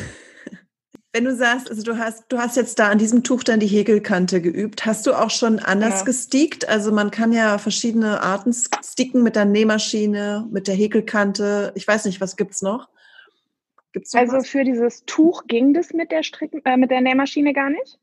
[1.13, 3.67] Wenn du sagst, also du hast, du hast jetzt da an diesem Tuch dann die
[3.67, 6.05] Häkelkante geübt, hast du auch schon anders ja.
[6.05, 6.69] gestiegt?
[6.69, 11.71] Also man kann ja verschiedene Arten sticken mit der Nähmaschine, mit der Häkelkante.
[11.75, 12.89] Ich weiß nicht, was gibt's noch?
[13.91, 14.47] Gibt's also was?
[14.47, 17.99] für dieses Tuch ging das mit der Strick, äh, mit der Nähmaschine gar nicht,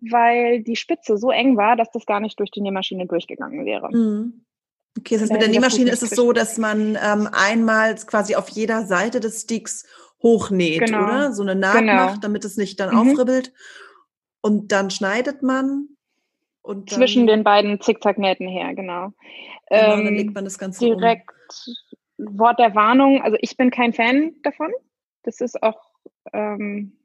[0.00, 3.88] weil die Spitze so eng war, dass das gar nicht durch die Nähmaschine durchgegangen wäre.
[3.90, 4.44] Mhm.
[4.98, 8.48] Okay, das heißt, mit der Nähmaschine ist es so, dass man ähm, einmal quasi auf
[8.50, 9.86] jeder Seite des Sticks
[10.22, 11.04] hochnäht, genau.
[11.04, 11.32] oder?
[11.32, 11.94] So eine Naht genau.
[11.94, 13.12] macht, damit es nicht dann mhm.
[13.12, 13.52] aufribbelt.
[14.40, 15.88] Und dann schneidet man.
[16.62, 19.12] Und Zwischen den beiden Zickzacknähten her, genau.
[19.68, 21.30] Genau, ähm, dann legt man das Ganze Direkt
[22.18, 22.38] um.
[22.38, 24.70] Wort der Warnung, also ich bin kein Fan davon.
[25.24, 25.90] Das ist auch,
[26.32, 26.96] ähm,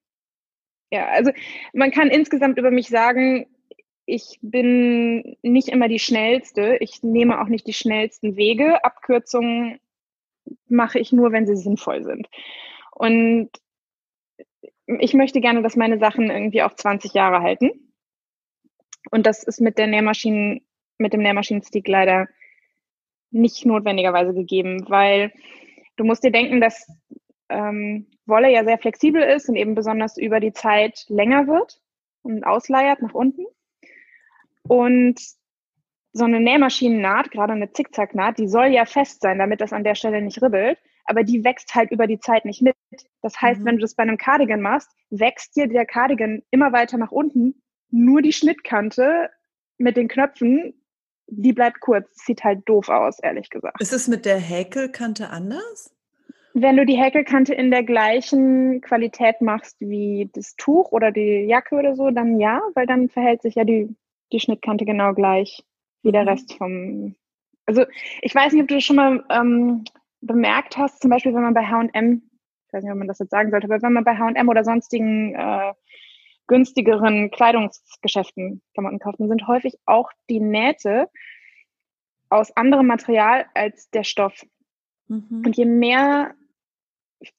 [0.92, 1.32] ja, also
[1.74, 3.48] man kann insgesamt über mich sagen,
[4.06, 6.78] ich bin nicht immer die schnellste.
[6.80, 8.84] Ich nehme auch nicht die schnellsten Wege.
[8.84, 9.80] Abkürzungen
[10.68, 12.28] mache ich nur, wenn sie sinnvoll sind.
[12.92, 13.50] Und
[15.00, 17.94] ich möchte gerne, dass meine Sachen irgendwie auch 20 Jahre halten.
[19.12, 20.66] Und das ist mit der Nähmaschinen,
[20.98, 22.28] mit dem Nähmaschinenstick leider
[23.32, 25.32] nicht notwendigerweise gegeben, weil
[25.98, 26.88] du musst dir denken, dass
[27.50, 31.82] ähm, Wolle ja sehr flexibel ist und eben besonders über die Zeit länger wird.
[32.22, 33.46] und ausleiert nach unten.
[34.68, 35.20] Und
[36.12, 39.96] so eine Nähmaschinennaht, gerade eine Zickzacknaht, die soll ja fest sein, damit das an der
[39.96, 42.76] Stelle nicht ribbelt, aber die wächst halt über die Zeit nicht mit.
[43.22, 43.66] Das heißt, mhm.
[43.66, 47.62] wenn du das bei einem Cardigan machst, wächst dir der Cardigan immer weiter nach unten,
[47.90, 49.30] nur die Schnittkante
[49.78, 50.74] mit den Knöpfen,
[51.28, 52.08] die bleibt kurz.
[52.26, 53.82] Sieht halt doof aus, ehrlich gesagt.
[53.82, 55.96] Ist es mit der Häkelkante anders?
[56.54, 61.76] Wenn du die Häkelkante in der gleichen Qualität machst wie das Tuch oder die Jacke
[61.76, 63.96] oder so, dann ja, weil dann verhält sich ja die,
[64.32, 65.64] die Schnittkante genau gleich
[66.02, 66.30] wie der mhm.
[66.30, 67.16] Rest vom.
[67.66, 67.86] Also
[68.22, 69.84] ich weiß nicht, ob du das schon mal ähm,
[70.22, 72.24] bemerkt hast, zum Beispiel wenn man bei H&M,
[72.68, 74.64] ich weiß nicht, ob man das jetzt sagen sollte, aber wenn man bei H&M oder
[74.64, 75.74] sonstigen äh,
[76.48, 81.10] günstigeren Kleidungsgeschäften Klamotten kauft, dann sind häufig auch die Nähte
[82.30, 84.46] aus anderem Material als der Stoff.
[85.08, 85.44] Mhm.
[85.46, 86.36] Und je mehr,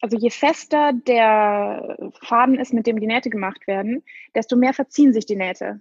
[0.00, 4.02] also je fester der Faden ist, mit dem die Nähte gemacht werden,
[4.34, 5.80] desto mehr verziehen sich die Nähte.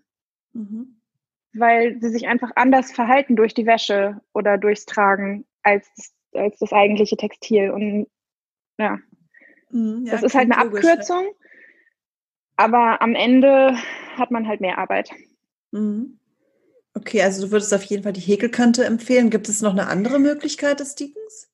[0.54, 1.02] Mhm.
[1.54, 6.60] Weil sie sich einfach anders verhalten durch die Wäsche oder durchs Tragen als das, als
[6.60, 7.72] das eigentliche Textil.
[7.72, 8.08] Und
[8.78, 9.00] ja,
[9.72, 11.26] mhm, ja das ist halt eine logisch, Abkürzung.
[11.26, 11.48] Ja.
[12.58, 13.76] Aber am Ende
[14.16, 15.12] hat man halt mehr Arbeit.
[15.72, 16.20] Mhm.
[16.94, 19.30] Okay, also du würdest auf jeden Fall die Häkelkante empfehlen.
[19.30, 21.49] Gibt es noch eine andere Möglichkeit des Dickens?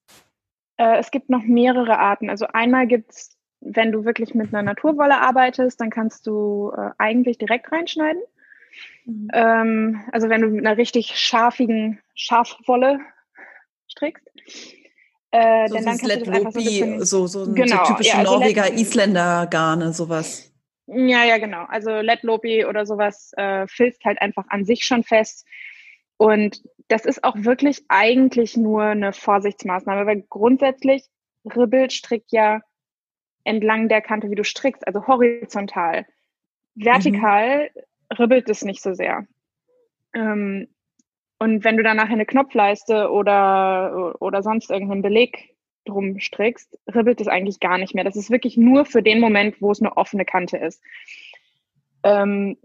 [0.77, 2.29] Äh, es gibt noch mehrere Arten.
[2.29, 6.91] Also einmal gibt es, wenn du wirklich mit einer Naturwolle arbeitest, dann kannst du äh,
[6.97, 8.21] eigentlich direkt reinschneiden.
[9.05, 9.29] Mhm.
[9.33, 12.99] Ähm, also wenn du mit einer richtig scharfigen Schafwolle
[13.89, 14.27] strickst.
[15.31, 17.91] Äh, so denn dann kannst du das einfach so, ein bisschen, so, so, genau, so
[17.91, 20.51] typische ja, also Norweger, Isländer Garne, sowas.
[20.87, 21.65] Ja, ja, genau.
[21.67, 25.45] Also Letlopi oder sowas äh, filzt halt einfach an sich schon fest.
[26.17, 31.03] Und das ist auch wirklich eigentlich nur eine Vorsichtsmaßnahme, weil grundsätzlich
[31.45, 32.61] ribbelt strickt ja
[33.43, 36.05] entlang der Kante, wie du strickst, also horizontal.
[36.75, 38.15] Vertikal mhm.
[38.17, 39.27] ribbelt es nicht so sehr.
[40.13, 40.67] Ähm,
[41.39, 47.21] und wenn du dann nachher eine Knopfleiste oder, oder sonst irgendeinen Beleg drum strickst, ribbelt
[47.21, 48.03] es eigentlich gar nicht mehr.
[48.03, 50.81] Das ist wirklich nur für den Moment, wo es eine offene Kante ist.
[52.03, 52.57] Ähm,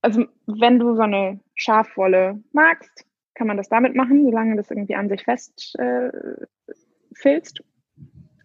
[0.00, 4.94] also wenn du so eine Schafwolle magst, kann man das damit machen, solange das irgendwie
[4.94, 6.10] an sich fest äh,
[7.12, 7.62] filzt.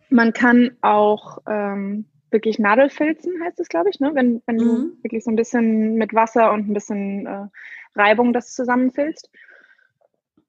[0.09, 4.11] Man kann auch ähm, wirklich Nadelfilzen, heißt es, glaube ich, ne?
[4.13, 4.59] wenn, wenn mhm.
[4.59, 7.47] du wirklich so ein bisschen mit Wasser und ein bisschen äh,
[7.95, 9.29] Reibung das zusammenfilzt.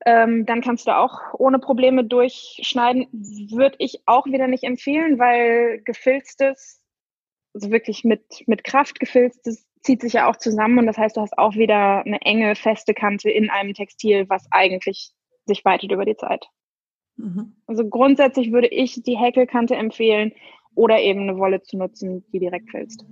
[0.04, 3.06] Ähm, dann kannst du auch ohne Probleme durchschneiden.
[3.12, 6.80] Würde ich auch wieder nicht empfehlen, weil gefilztes,
[7.54, 11.20] also wirklich mit, mit Kraft gefilztes, zieht sich ja auch zusammen und das heißt, du
[11.20, 15.12] hast auch wieder eine enge, feste Kante in einem Textil, was eigentlich
[15.46, 16.46] sich weitet über die Zeit.
[17.16, 17.56] Mhm.
[17.66, 20.32] Also grundsätzlich würde ich die Häkelkante empfehlen
[20.74, 23.04] oder eben eine Wolle zu nutzen, die direkt filzt.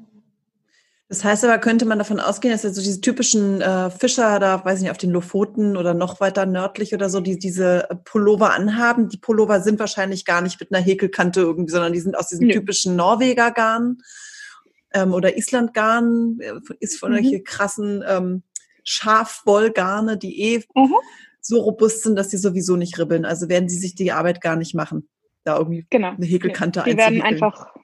[1.09, 4.79] Das heißt aber, könnte man davon ausgehen, dass also diese typischen äh, Fischer da, weiß
[4.79, 9.09] ich nicht, auf den Lofoten oder noch weiter nördlich oder so, die diese Pullover anhaben,
[9.09, 12.47] die Pullover sind wahrscheinlich gar nicht mit einer Häkelkante irgendwie, sondern die sind aus diesen
[12.47, 12.53] Nö.
[12.53, 13.99] typischen Norweger-Garn
[14.93, 17.17] ähm, oder Island-Garn, äh, ist von mhm.
[17.17, 18.43] solche krassen ähm,
[18.85, 20.95] Schafwollgarne, die eh mhm.
[21.41, 23.25] so robust sind, dass die sowieso nicht ribbeln.
[23.25, 25.09] Also werden sie sich die Arbeit gar nicht machen,
[25.45, 26.11] da irgendwie genau.
[26.11, 27.75] eine Häkelkante Die werden einfach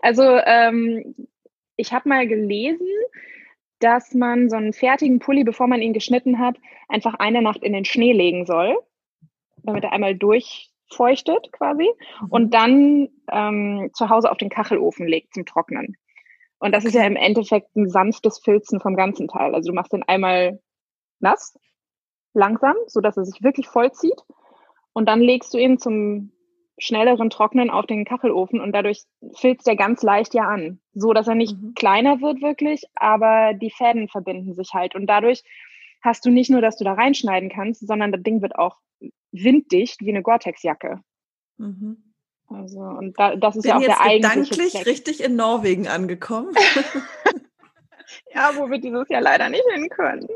[0.00, 1.14] also ähm,
[1.76, 2.86] ich habe mal gelesen,
[3.80, 6.56] dass man so einen fertigen Pulli, bevor man ihn geschnitten hat,
[6.88, 8.76] einfach eine Nacht in den Schnee legen soll,
[9.62, 10.14] damit er einmal
[10.88, 12.28] durchfeuchtet quasi mhm.
[12.28, 15.96] und dann ähm, zu Hause auf den Kachelofen legt zum Trocknen.
[16.58, 19.54] Und das ist ja im Endeffekt ein sanftes Filzen vom ganzen Teil.
[19.54, 20.60] Also du machst den einmal
[21.20, 21.58] nass,
[22.32, 24.22] langsam, so dass er sich wirklich vollzieht.
[24.92, 26.32] Und dann legst du ihn zum
[26.78, 29.02] schnelleren Trocknen auf den Kachelofen und dadurch
[29.36, 31.74] filzt er ganz leicht ja an, so dass er nicht mhm.
[31.74, 35.44] kleiner wird wirklich, aber die Fäden verbinden sich halt und dadurch
[36.04, 38.76] hast du nicht nur, dass du da reinschneiden kannst, sondern das Ding wird auch
[39.32, 41.00] winddicht wie eine Gore-Tex-Jacke.
[41.56, 41.96] Mhm.
[42.48, 45.88] Also und da, das ist Bin ja auch jetzt der eigentliche gedanklich richtig in Norwegen
[45.88, 46.54] angekommen.
[48.34, 50.28] ja, wo wir dieses Jahr leider nicht hin können.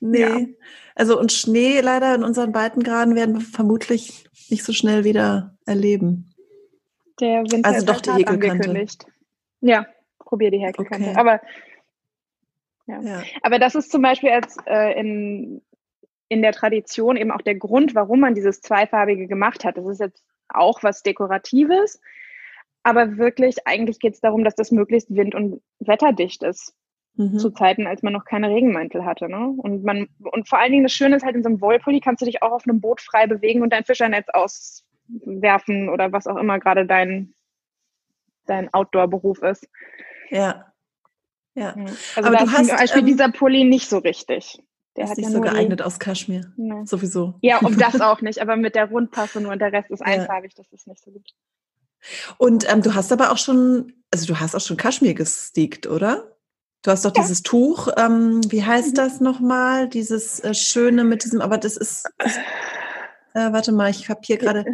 [0.00, 0.20] Nee.
[0.20, 0.46] Ja.
[0.94, 6.34] Also und Schnee leider in unseren Breitengraden werden wir vermutlich nicht so schnell wieder erleben.
[7.20, 8.86] Der Winter also doch die Häkelkante.
[9.60, 9.86] Ja,
[10.18, 11.10] probier die Häkelkante.
[11.10, 11.18] Okay.
[11.18, 11.40] Aber
[12.92, 13.00] ja.
[13.00, 13.22] ja.
[13.42, 15.62] Aber das ist zum Beispiel als äh, in,
[16.28, 19.76] in der Tradition eben auch der Grund, warum man dieses Zweifarbige gemacht hat.
[19.76, 22.00] Das ist jetzt auch was Dekoratives,
[22.82, 26.74] aber wirklich, eigentlich geht es darum, dass das möglichst wind- und wetterdicht ist.
[27.14, 27.38] Mhm.
[27.38, 29.28] Zu Zeiten, als man noch keine Regenmantel hatte.
[29.28, 29.54] Ne?
[29.58, 32.22] Und man, und vor allen Dingen das Schöne ist halt, in so einem Wollpulli kannst
[32.22, 36.36] du dich auch auf einem Boot frei bewegen und dein Fischernetz auswerfen oder was auch
[36.36, 37.34] immer gerade dein,
[38.46, 39.68] dein Outdoor-Beruf ist.
[40.30, 40.71] Ja.
[41.54, 41.74] Ja.
[42.16, 44.58] Also Aber du hast zum Beispiel ähm, dieser Pulli nicht so richtig.
[44.96, 46.52] Der ist nicht ja so geeignet aus Kaschmir.
[46.56, 46.84] Nee.
[46.84, 47.34] Sowieso.
[47.40, 48.40] Ja, und das auch nicht.
[48.40, 50.54] Aber mit der Rundpasse nur und der Rest ist einfarbig.
[50.54, 51.30] Das ist nicht so gut.
[52.36, 56.36] Und ähm, du hast aber auch schon, also du hast auch schon Kaschmir gesteakt, oder?
[56.82, 57.22] Du hast doch ja.
[57.22, 58.94] dieses Tuch, ähm, wie heißt mhm.
[58.94, 59.88] das nochmal?
[59.88, 62.36] Dieses äh, schöne mit diesem, aber das ist, das,
[63.34, 64.64] äh, warte mal, ich habe hier gerade,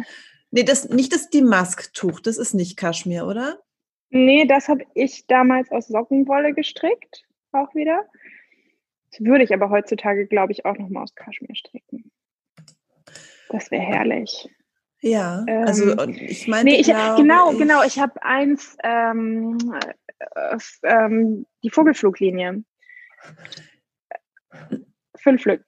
[0.49, 3.59] nee, das, nicht das Damask-Tuch, das ist nicht Kaschmir, oder?
[4.09, 8.05] Nee, das habe ich damals aus Sockenwolle gestrickt, auch wieder.
[9.11, 12.11] Das würde ich aber heutzutage, glaube ich, auch nochmal aus Kaschmir stricken.
[13.49, 14.49] Das wäre herrlich.
[15.01, 17.83] Ja, also ähm, ich meine, nee, ich, genau, ich, genau.
[17.83, 19.57] Ich habe eins, ähm,
[20.35, 22.63] äh, ähm, die Vogelfluglinie.
[25.15, 25.63] Fünf Stück.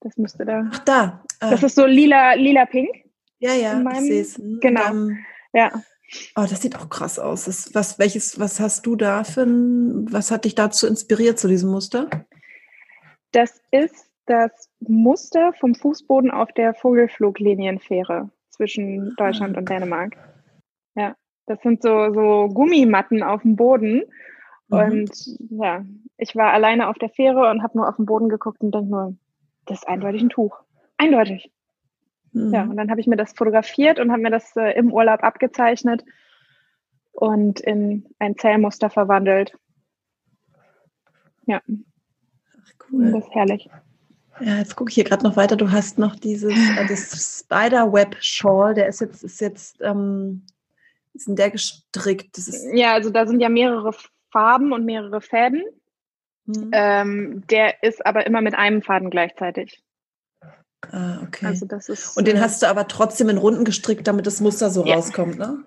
[0.00, 0.70] Das müsste da.
[0.72, 1.24] Ach da.
[1.40, 1.50] Ah.
[1.50, 3.04] Das ist so lila, lila pink.
[3.38, 4.40] Ja, ja, ich sehe es.
[4.60, 4.82] Genau.
[4.82, 5.72] Dann, ja.
[6.36, 7.44] Oh, das sieht auch krass aus.
[7.44, 11.48] Das, was, welches, was hast du da für ein, was hat dich dazu inspiriert zu
[11.48, 12.08] diesem Muster?
[13.32, 20.16] Das ist das Muster vom Fußboden auf der Vogelfluglinienfähre zwischen Deutschland und Dänemark.
[20.94, 24.04] Ja, das sind so, so Gummimatten auf dem Boden.
[24.68, 24.78] Mhm.
[24.78, 25.10] Und
[25.50, 25.84] ja,
[26.16, 28.90] ich war alleine auf der Fähre und habe nur auf den Boden geguckt und denke
[28.90, 29.16] nur,
[29.66, 30.56] das ist eindeutig ein Tuch.
[30.96, 31.50] Eindeutig.
[32.34, 32.52] Mhm.
[32.52, 35.22] Ja, und dann habe ich mir das fotografiert und habe mir das äh, im Urlaub
[35.22, 36.04] abgezeichnet
[37.12, 39.56] und in ein Zellmuster verwandelt.
[41.46, 41.62] Ja.
[41.66, 43.12] Ach, cool.
[43.12, 43.70] Das ist herrlich.
[44.40, 45.56] Ja, jetzt gucke ich hier gerade noch weiter.
[45.56, 50.44] Du hast noch dieses äh, das Spiderweb Shawl, der ist jetzt, ist jetzt, ähm,
[51.12, 52.36] ist in der gestrickt.
[52.72, 53.92] ja, also da sind ja mehrere
[54.32, 55.62] Farben und mehrere Fäden.
[56.46, 56.70] Hm.
[56.72, 59.84] Ähm, der ist aber immer mit einem Faden gleichzeitig.
[60.92, 61.46] Ah, okay.
[61.46, 64.40] Also das ist, und den äh, hast du aber trotzdem in Runden gestrickt, damit das
[64.40, 64.94] Muster so ja.
[64.94, 65.64] rauskommt, ne?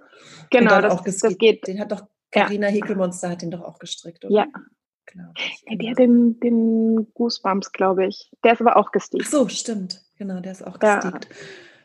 [0.50, 1.68] Genau, das, das, geht.
[1.68, 2.74] Den hat doch Carina ja.
[2.74, 4.34] Häkelmonster hat den doch auch gestrickt, oder?
[4.34, 5.64] Ja, ich.
[5.70, 8.30] Ja, der hat den, den Goosebumps, glaube ich.
[8.44, 9.24] Der ist aber auch gesteakt.
[9.26, 10.02] Ach so, stimmt.
[10.18, 11.26] Genau, der ist auch gesteakt.
[11.30, 11.36] Ja.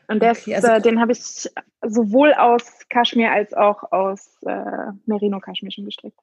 [0.07, 1.49] Und der okay, ist, also, äh, den habe ich
[1.81, 6.19] sowohl aus Kaschmir als auch aus äh, Merino-Kaschmir schon gestrickt.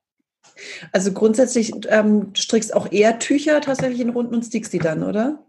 [0.93, 5.03] Also grundsätzlich ähm, du strickst auch eher Tücher tatsächlich in Runden und stickst die dann,
[5.03, 5.45] oder?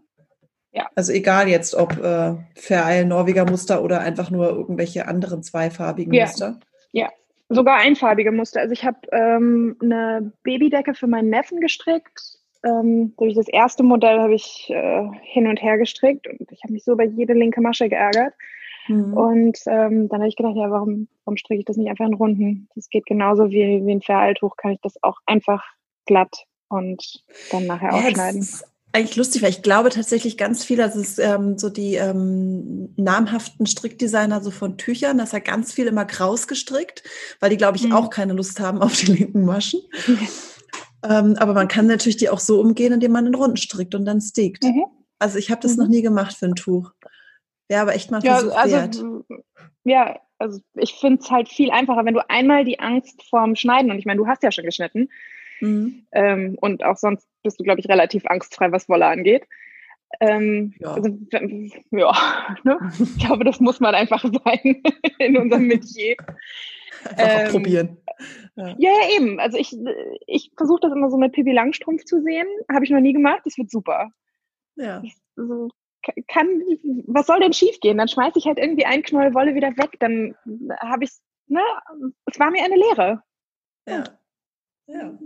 [0.72, 0.88] Ja.
[0.94, 6.24] Also egal jetzt, ob äh, Vereil, Norweger Muster oder einfach nur irgendwelche anderen zweifarbigen ja.
[6.24, 6.60] Muster.
[6.92, 7.10] Ja,
[7.48, 8.60] sogar einfarbige Muster.
[8.60, 12.38] Also ich habe ähm, eine Babydecke für meinen Neffen gestrickt.
[12.64, 16.72] Ähm, durch das erste Modell habe ich äh, hin und her gestrickt und ich habe
[16.72, 18.32] mich so über jede linke Masche geärgert.
[18.88, 19.14] Mhm.
[19.14, 22.14] Und ähm, dann habe ich gedacht, ja, warum, warum stricke ich das nicht einfach in
[22.14, 22.68] Runden?
[22.74, 25.64] Das geht genauso wie, wie ein Veraltuch, kann ich das auch einfach
[26.06, 28.46] glatt und dann nachher ja, aufschneiden
[28.92, 33.66] eigentlich lustig, weil ich glaube tatsächlich ganz viel, also es, ähm, so die ähm, namhaften
[33.66, 37.02] Strickdesigner so von Tüchern, dass er ganz viel immer kraus gestrickt,
[37.40, 37.92] weil die, glaube ich, mhm.
[37.92, 39.80] auch keine Lust haben auf die linken Maschen.
[41.08, 44.04] ähm, aber man kann natürlich die auch so umgehen, indem man in Runden strickt und
[44.04, 44.64] dann stickt.
[44.64, 44.84] Mhm.
[45.18, 45.84] Also ich habe das mhm.
[45.84, 46.92] noch nie gemacht für ein Tuch.
[47.68, 49.04] Wäre aber echt mal ja, Versuch also, wert.
[49.84, 53.90] Ja, also ich finde es halt viel einfacher, wenn du einmal die Angst vorm Schneiden,
[53.90, 55.08] und ich meine, du hast ja schon geschnitten,
[55.62, 56.06] Mhm.
[56.10, 59.46] Ähm, und auch sonst bist du, glaube ich, relativ angstfrei, was Wolle angeht.
[60.20, 60.94] Ähm, ja.
[60.94, 61.40] Also, ja
[62.64, 62.92] ne?
[62.98, 64.82] ich glaube, das muss man einfach sein
[65.18, 66.16] in unserem Metier.
[67.16, 67.96] Einfach ähm, probieren.
[68.56, 68.74] Ja.
[68.78, 69.40] ja, eben.
[69.40, 69.74] Also ich,
[70.26, 72.46] ich versuche das immer so mit Pippi Langstrumpf zu sehen.
[72.70, 73.42] Habe ich noch nie gemacht.
[73.44, 74.10] Das wird super.
[74.76, 75.02] Ja.
[75.36, 75.68] So,
[76.26, 76.60] kann,
[77.06, 77.98] was soll denn schiefgehen?
[77.98, 79.96] Dann schmeiße ich halt irgendwie ein Knoll Wolle wieder weg.
[80.00, 80.34] Dann
[80.80, 81.10] habe ich,
[81.46, 81.62] ne,
[82.26, 83.22] es war mir eine Lehre.
[83.86, 84.04] Ja.
[84.86, 85.18] Ja.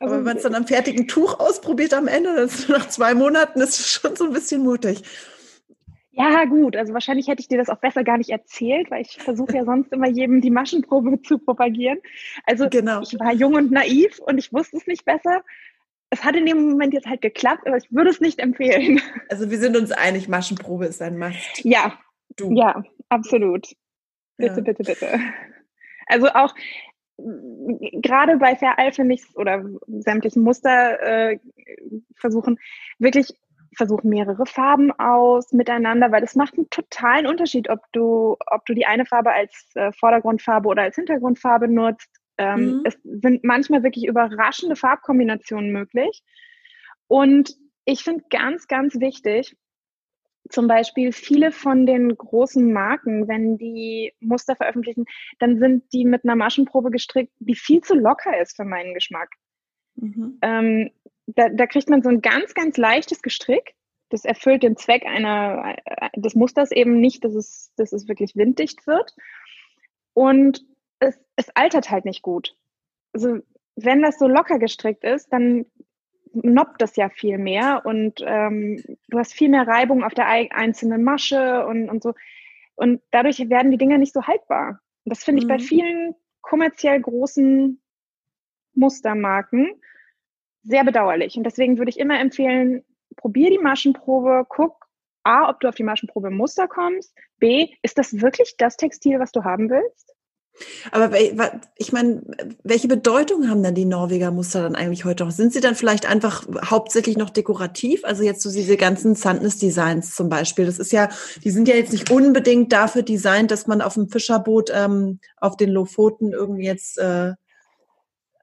[0.00, 3.14] Aber wenn man es dann am fertigen Tuch ausprobiert am Ende, dann ist nach zwei
[3.14, 5.02] Monaten ist es schon so ein bisschen mutig.
[6.14, 6.76] Ja, gut.
[6.76, 9.64] Also wahrscheinlich hätte ich dir das auch besser gar nicht erzählt, weil ich versuche ja
[9.64, 11.98] sonst immer jedem die Maschenprobe zu propagieren.
[12.44, 13.00] Also genau.
[13.00, 15.42] ich war jung und naiv und ich wusste es nicht besser.
[16.10, 19.00] Es hat in dem Moment jetzt halt geklappt, aber ich würde es nicht empfehlen.
[19.30, 21.64] Also wir sind uns einig, Maschenprobe ist ein Must.
[21.64, 21.98] Ja,
[22.36, 22.52] du.
[22.52, 23.66] Ja, absolut.
[24.36, 24.60] Bitte, ja.
[24.60, 25.18] bitte, bitte.
[26.06, 26.54] Also auch,
[28.00, 31.38] gerade bei Verall finde ich oder sämtlichen Muster äh,
[32.16, 32.58] versuchen,
[32.98, 33.34] wirklich
[33.76, 38.74] versuchen mehrere Farben aus miteinander, weil das macht einen totalen Unterschied, ob du, ob du
[38.74, 42.10] die eine Farbe als äh, Vordergrundfarbe oder als Hintergrundfarbe nutzt.
[42.38, 42.82] Ähm, mhm.
[42.84, 46.22] Es sind manchmal wirklich überraschende Farbkombinationen möglich.
[47.08, 49.56] Und ich finde ganz, ganz wichtig,
[50.48, 55.04] zum Beispiel viele von den großen Marken, wenn die Muster veröffentlichen,
[55.38, 59.30] dann sind die mit einer Maschenprobe gestrickt, die viel zu locker ist für meinen Geschmack.
[59.96, 60.38] Mhm.
[60.42, 60.90] Ähm,
[61.26, 63.74] da, da, kriegt man so ein ganz, ganz leichtes Gestrick.
[64.08, 68.36] Das erfüllt den Zweck einer, äh, des Musters eben nicht, dass es, dass es wirklich
[68.36, 69.14] winddicht wird.
[70.14, 70.64] Und
[70.98, 72.56] es, es altert halt nicht gut.
[73.12, 73.38] also
[73.76, 75.64] wenn das so locker gestrickt ist, dann
[76.34, 81.02] noppt das ja viel mehr und ähm, du hast viel mehr Reibung auf der einzelnen
[81.02, 82.14] Masche und, und so.
[82.74, 84.80] Und dadurch werden die Dinger nicht so haltbar.
[85.04, 85.62] Und das finde ich bei mhm.
[85.62, 87.80] vielen kommerziell großen
[88.74, 89.80] Mustermarken
[90.62, 91.36] sehr bedauerlich.
[91.36, 92.84] Und deswegen würde ich immer empfehlen,
[93.16, 94.86] probier die Maschenprobe, guck
[95.24, 99.32] A, ob du auf die Maschenprobe Muster kommst, B, ist das wirklich das Textil, was
[99.32, 100.14] du haben willst?
[100.90, 101.12] Aber
[101.76, 102.22] ich meine,
[102.62, 105.30] welche Bedeutung haben dann die Norweger Muster dann eigentlich heute noch?
[105.30, 108.04] Sind sie dann vielleicht einfach hauptsächlich noch dekorativ?
[108.04, 110.66] Also jetzt so diese ganzen Sandness Designs zum Beispiel.
[110.66, 111.08] Das ist ja,
[111.42, 115.56] die sind ja jetzt nicht unbedingt dafür designt, dass man auf dem Fischerboot ähm, auf
[115.56, 117.32] den Lofoten irgendwie jetzt äh,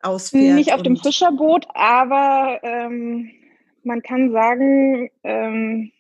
[0.02, 0.56] ausfährt.
[0.56, 3.30] Nicht auf dem Fischerboot, aber ähm,
[3.84, 5.92] man kann sagen, ähm,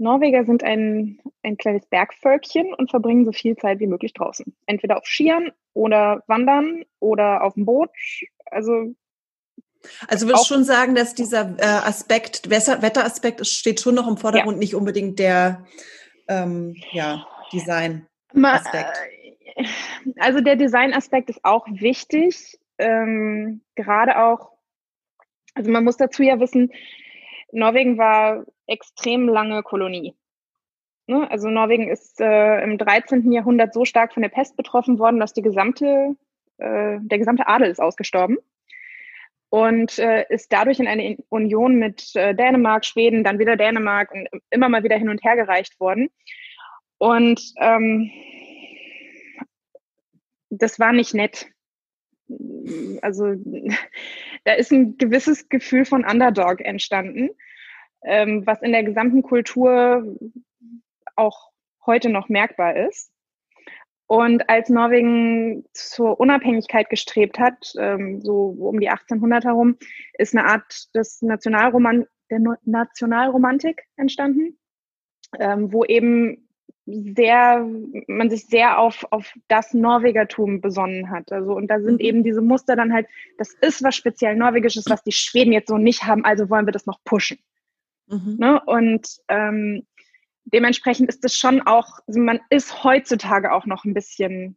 [0.00, 4.54] Norweger sind ein, ein kleines Bergvölkchen und verbringen so viel Zeit wie möglich draußen.
[4.66, 7.90] Entweder auf Skiern oder Wandern oder auf dem Boot.
[8.46, 8.94] Also
[10.08, 14.60] also würdest schon sagen, dass dieser äh, Aspekt, Wetteraspekt, steht schon noch im Vordergrund, ja.
[14.60, 15.64] nicht unbedingt der
[16.28, 18.98] ähm, ja, Design-Aspekt.
[19.56, 19.64] Äh,
[20.18, 24.52] also der Design-Aspekt ist auch wichtig, ähm, gerade auch,
[25.54, 26.70] also man muss dazu ja wissen,
[27.52, 30.14] Norwegen war extrem lange Kolonie.
[31.06, 31.28] Ne?
[31.30, 33.32] Also Norwegen ist äh, im 13.
[33.32, 36.16] Jahrhundert so stark von der Pest betroffen worden, dass die gesamte,
[36.58, 38.38] äh, der gesamte Adel ist ausgestorben
[39.50, 44.28] und äh, ist dadurch in eine Union mit äh, Dänemark, Schweden, dann wieder Dänemark und
[44.50, 46.08] immer mal wieder hin und her gereicht worden.
[46.98, 48.10] Und ähm,
[50.50, 51.46] das war nicht nett.
[53.02, 53.34] Also
[54.44, 57.30] da ist ein gewisses Gefühl von Underdog entstanden
[58.04, 60.16] ähm, was in der gesamten Kultur
[61.16, 61.50] auch
[61.84, 63.12] heute noch merkbar ist.
[64.06, 69.76] Und als Norwegen zur Unabhängigkeit gestrebt hat, ähm, so um die 1800 herum,
[70.14, 74.58] ist eine Art des Nationalroman der Nationalromantik entstanden,
[75.38, 76.48] ähm, wo eben
[77.14, 77.66] sehr,
[78.06, 81.32] man sich sehr auf, auf das Norwegertum besonnen hat.
[81.32, 82.06] Also, und da sind mhm.
[82.06, 83.06] eben diese Muster dann halt,
[83.38, 86.72] das ist was speziell Norwegisches, was die Schweden jetzt so nicht haben, also wollen wir
[86.72, 87.38] das noch pushen.
[88.08, 88.36] Mhm.
[88.38, 88.60] Ne?
[88.66, 89.86] Und ähm,
[90.44, 94.56] dementsprechend ist es schon auch, also man ist heutzutage auch noch ein bisschen,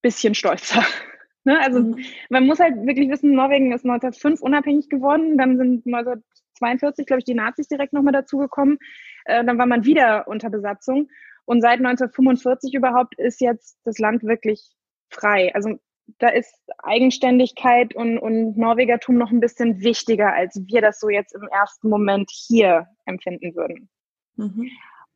[0.00, 0.84] bisschen stolzer.
[1.44, 1.60] ne?
[1.60, 2.04] Also mhm.
[2.30, 7.24] man muss halt wirklich wissen, Norwegen ist 1905 unabhängig geworden, dann sind 1942, glaube ich,
[7.24, 8.78] die Nazis direkt nochmal dazugekommen.
[9.24, 11.08] Äh, dann war man wieder unter Besatzung.
[11.44, 14.62] Und seit 1945 überhaupt ist jetzt das Land wirklich
[15.08, 15.54] frei.
[15.54, 15.78] Also
[16.18, 21.34] da ist Eigenständigkeit und, und Norwegertum noch ein bisschen wichtiger, als wir das so jetzt
[21.34, 23.88] im ersten Moment hier empfinden würden.
[24.36, 24.70] Mhm.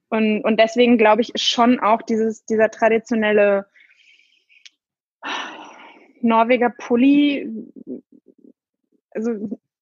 [0.09, 3.67] Und, und deswegen glaube ich, ist schon auch dieses, dieser traditionelle
[6.21, 7.53] Norweger Pulli,
[9.11, 9.31] also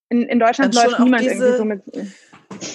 [0.08, 1.82] in, in Deutschland läuft niemand diese, irgendwie so mit.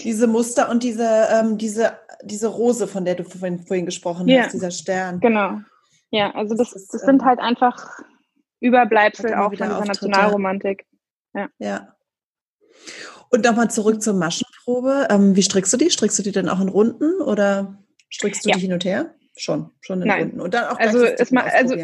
[0.03, 4.43] Diese Muster und diese, ähm, diese, diese Rose, von der du vorhin, vorhin gesprochen ja.
[4.43, 5.19] hast, dieser Stern.
[5.19, 5.59] Genau.
[6.11, 7.99] Ja, also das, das, ist, das sind ähm, halt einfach
[8.59, 10.85] Überbleibsel auch von dieser Nationalromantik.
[11.33, 11.49] Ja.
[11.59, 11.95] ja.
[13.29, 15.07] Und nochmal zurück zur Maschenprobe.
[15.09, 15.89] Ähm, wie strickst du die?
[15.89, 17.77] Strickst du die dann auch in Runden oder
[18.11, 18.55] strickst du ja.
[18.55, 19.13] die hin und her?
[19.37, 20.21] Schon, schon in Nein.
[20.21, 20.41] Runden.
[20.41, 21.75] Und dann auch also, ist mal, also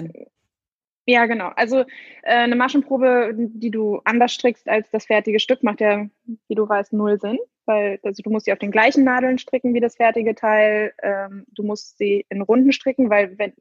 [1.07, 1.51] ja, genau.
[1.55, 1.85] Also äh,
[2.23, 6.07] eine Maschenprobe, die du anders strickst als das fertige Stück, macht ja,
[6.47, 7.37] wie du weißt, null Sinn.
[7.65, 10.93] Weil also du musst sie auf den gleichen Nadeln stricken wie das fertige Teil.
[11.01, 13.53] Ähm, du musst sie in Runden stricken, weil wenn,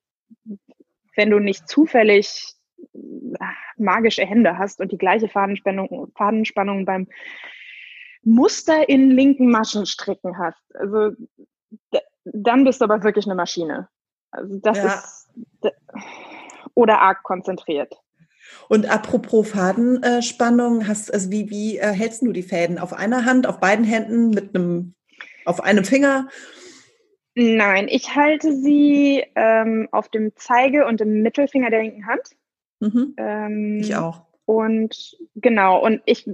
[1.17, 2.55] wenn du nicht zufällig
[3.77, 7.09] magische Hände hast und die gleiche Fadenspannung, Fadenspannung beim
[8.23, 10.77] Muster in linken Maschenstricken hast.
[10.77, 11.13] Also
[12.25, 13.89] dann bist du aber wirklich eine Maschine.
[14.31, 14.87] Also das ja.
[14.87, 15.31] ist
[16.75, 17.95] oder arg konzentriert.
[18.69, 23.47] Und apropos Fadenspannung, hast also wie wie äh, hältst du die Fäden auf einer Hand,
[23.47, 24.95] auf beiden Händen mit einem
[25.45, 26.29] auf einem Finger?
[27.35, 32.31] Nein, ich halte sie ähm, auf dem Zeige und dem Mittelfinger der linken Hand.
[32.81, 33.15] Mhm.
[33.17, 34.23] Ähm, ich auch.
[34.47, 36.29] Und genau, und ich,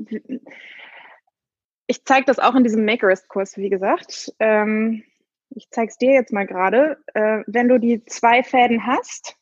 [1.87, 4.33] ich zeige das auch in diesem Makerist-Kurs, wie gesagt.
[4.41, 5.05] Ähm,
[5.51, 6.99] ich zeige es dir jetzt mal gerade.
[7.15, 9.37] Äh, wenn du die zwei Fäden hast,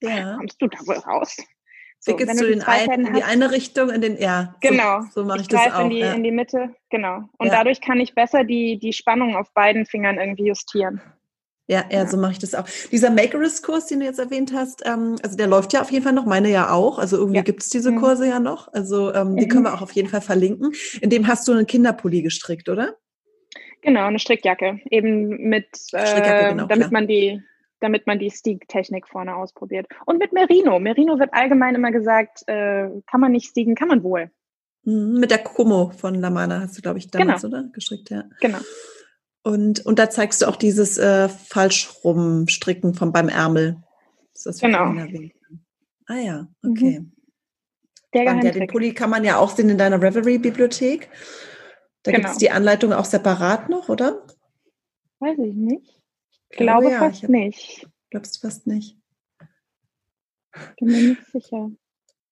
[0.00, 0.36] ja.
[0.36, 1.36] kommst du da wohl raus?
[2.02, 4.54] So, wenn du, den einen, in die eine Richtung, in den, ja.
[4.62, 5.02] Genau.
[5.02, 5.84] So, so mache ich, ich das auch.
[5.84, 6.14] In die, ja.
[6.14, 7.28] in die Mitte, genau.
[7.36, 7.56] Und ja.
[7.56, 11.02] dadurch kann ich besser die, die Spannung auf beiden Fingern irgendwie justieren.
[11.70, 12.66] Ja, ja, so mache ich das auch.
[12.90, 16.14] Dieser Makerist-Kurs, den du jetzt erwähnt hast, ähm, also der läuft ja auf jeden Fall
[16.14, 16.98] noch, meine ja auch.
[16.98, 17.42] Also irgendwie ja.
[17.42, 18.00] gibt es diese mhm.
[18.00, 18.30] Kurse mhm.
[18.30, 18.72] ja noch.
[18.72, 19.66] Also ähm, die können mhm.
[19.68, 20.72] wir auch auf jeden Fall verlinken.
[21.00, 22.96] In dem hast du einen Kinderpulli gestrickt, oder?
[23.82, 24.80] Genau, eine Strickjacke.
[24.90, 26.90] Eben mit, äh, genau, damit klar.
[26.90, 27.40] man die,
[27.80, 29.86] damit man die Stieg-Technik vorne ausprobiert.
[30.06, 30.78] Und mit Merino.
[30.78, 34.30] Merino wird allgemein immer gesagt, äh, kann man nicht stiegen, kann man wohl.
[34.84, 37.58] Mhm, mit der Kumo von Lamana hast du, glaube ich, damals, genau.
[37.58, 37.68] oder?
[37.72, 38.24] Gestrickt, ja.
[38.40, 38.58] Genau.
[39.42, 43.82] Und, und da zeigst du auch dieses äh, Falschrumstricken von beim Ärmel.
[44.34, 44.94] Das ist genau.
[46.06, 47.00] Ah ja, okay.
[47.00, 47.12] Mhm.
[48.12, 48.44] Der Spannend.
[48.44, 51.08] Ja, den Pulli kann man ja auch sehen in deiner Reverie-Bibliothek.
[52.02, 52.22] Da genau.
[52.22, 54.26] gibt es die Anleitung auch separat noch, oder?
[55.20, 55.99] Weiß ich nicht.
[56.50, 56.98] Ich glaube oh, ja.
[56.98, 57.86] fast hab, nicht.
[58.10, 58.96] Glaubst du fast nicht?
[60.78, 61.70] Bin mir nicht sicher.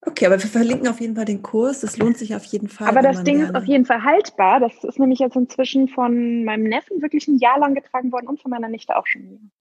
[0.01, 1.81] Okay, aber wir verlinken auf jeden Fall den Kurs.
[1.81, 2.87] Das lohnt sich auf jeden Fall.
[2.87, 4.59] Aber das Ding ist auf jeden Fall haltbar.
[4.61, 8.41] Das ist nämlich jetzt inzwischen von meinem Neffen wirklich ein Jahr lang getragen worden und
[8.41, 9.51] von meiner Nichte auch schon.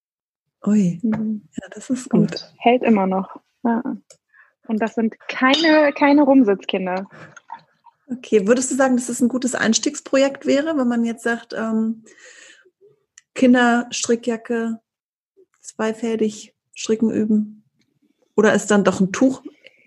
[0.65, 1.49] Ui, mhm.
[1.61, 2.21] ja, das ist gut.
[2.21, 3.41] Und hält immer noch.
[3.65, 3.83] Ja.
[4.69, 7.09] Und das sind keine, keine Rumsitzkinder.
[8.11, 12.05] Okay, würdest du sagen, dass das ein gutes Einstiegsprojekt wäre, wenn man jetzt sagt, ähm,
[13.39, 14.81] Kinderstrickjacke,
[15.61, 17.63] zweifädig stricken üben?
[18.37, 19.43] Oder ist dann doch ein Tuch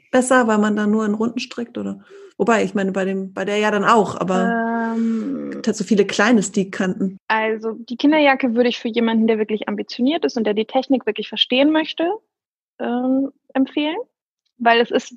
[0.09, 1.77] besser, weil man da nur in Runden strickt?
[1.77, 1.99] Oder?
[2.37, 5.77] Wobei, ich meine, bei, dem, bei der ja dann auch, aber ähm, es gibt halt
[5.77, 7.17] so viele kleine Stickkanten.
[7.27, 11.05] Also die Kinderjacke würde ich für jemanden, der wirklich ambitioniert ist und der die Technik
[11.05, 12.09] wirklich verstehen möchte,
[12.79, 13.97] ähm, empfehlen.
[14.57, 15.15] Weil es ist,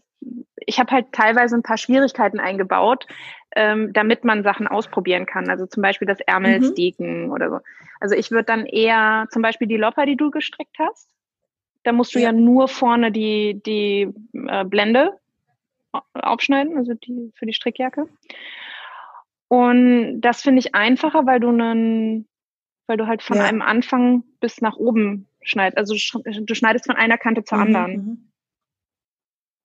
[0.57, 3.07] ich habe halt teilweise ein paar Schwierigkeiten eingebaut,
[3.55, 5.49] ähm, damit man Sachen ausprobieren kann.
[5.49, 7.33] Also zum Beispiel das Ärmelsticken mhm.
[7.33, 7.59] oder so.
[8.01, 11.09] Also ich würde dann eher zum Beispiel die Lopper, die du gestrickt hast,
[11.85, 14.13] da musst du ja, ja nur vorne die, die
[14.49, 15.13] äh, Blende
[16.13, 18.09] aufschneiden, also die für die Strickjacke.
[19.49, 22.27] Und das finde ich einfacher, weil du einen,
[22.87, 23.45] weil du halt von ja.
[23.45, 25.79] einem Anfang bis nach oben schneidest.
[25.79, 28.33] Also du schneidest von einer Kante zur mhm, anderen.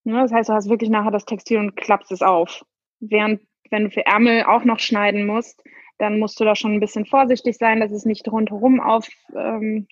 [0.10, 2.66] Ja, das heißt, du hast wirklich nachher das Textil und klappst es auf.
[3.00, 5.62] Während wenn du für Ärmel auch noch schneiden musst,
[6.00, 9.88] dann musst du da schon ein bisschen vorsichtig sein, dass es nicht rundherum auf, ähm,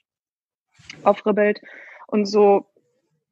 [1.03, 1.61] aufribbelt
[2.07, 2.65] und so.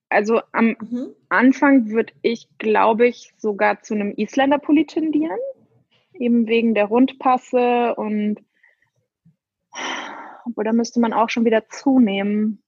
[0.10, 1.16] Also am mhm.
[1.30, 5.40] Anfang würde ich, glaube ich, sogar zu einem Isländer-Pulli tendieren,
[6.14, 8.44] eben wegen der Rundpasse und
[10.46, 12.62] obwohl da müsste man auch schon wieder zunehmen.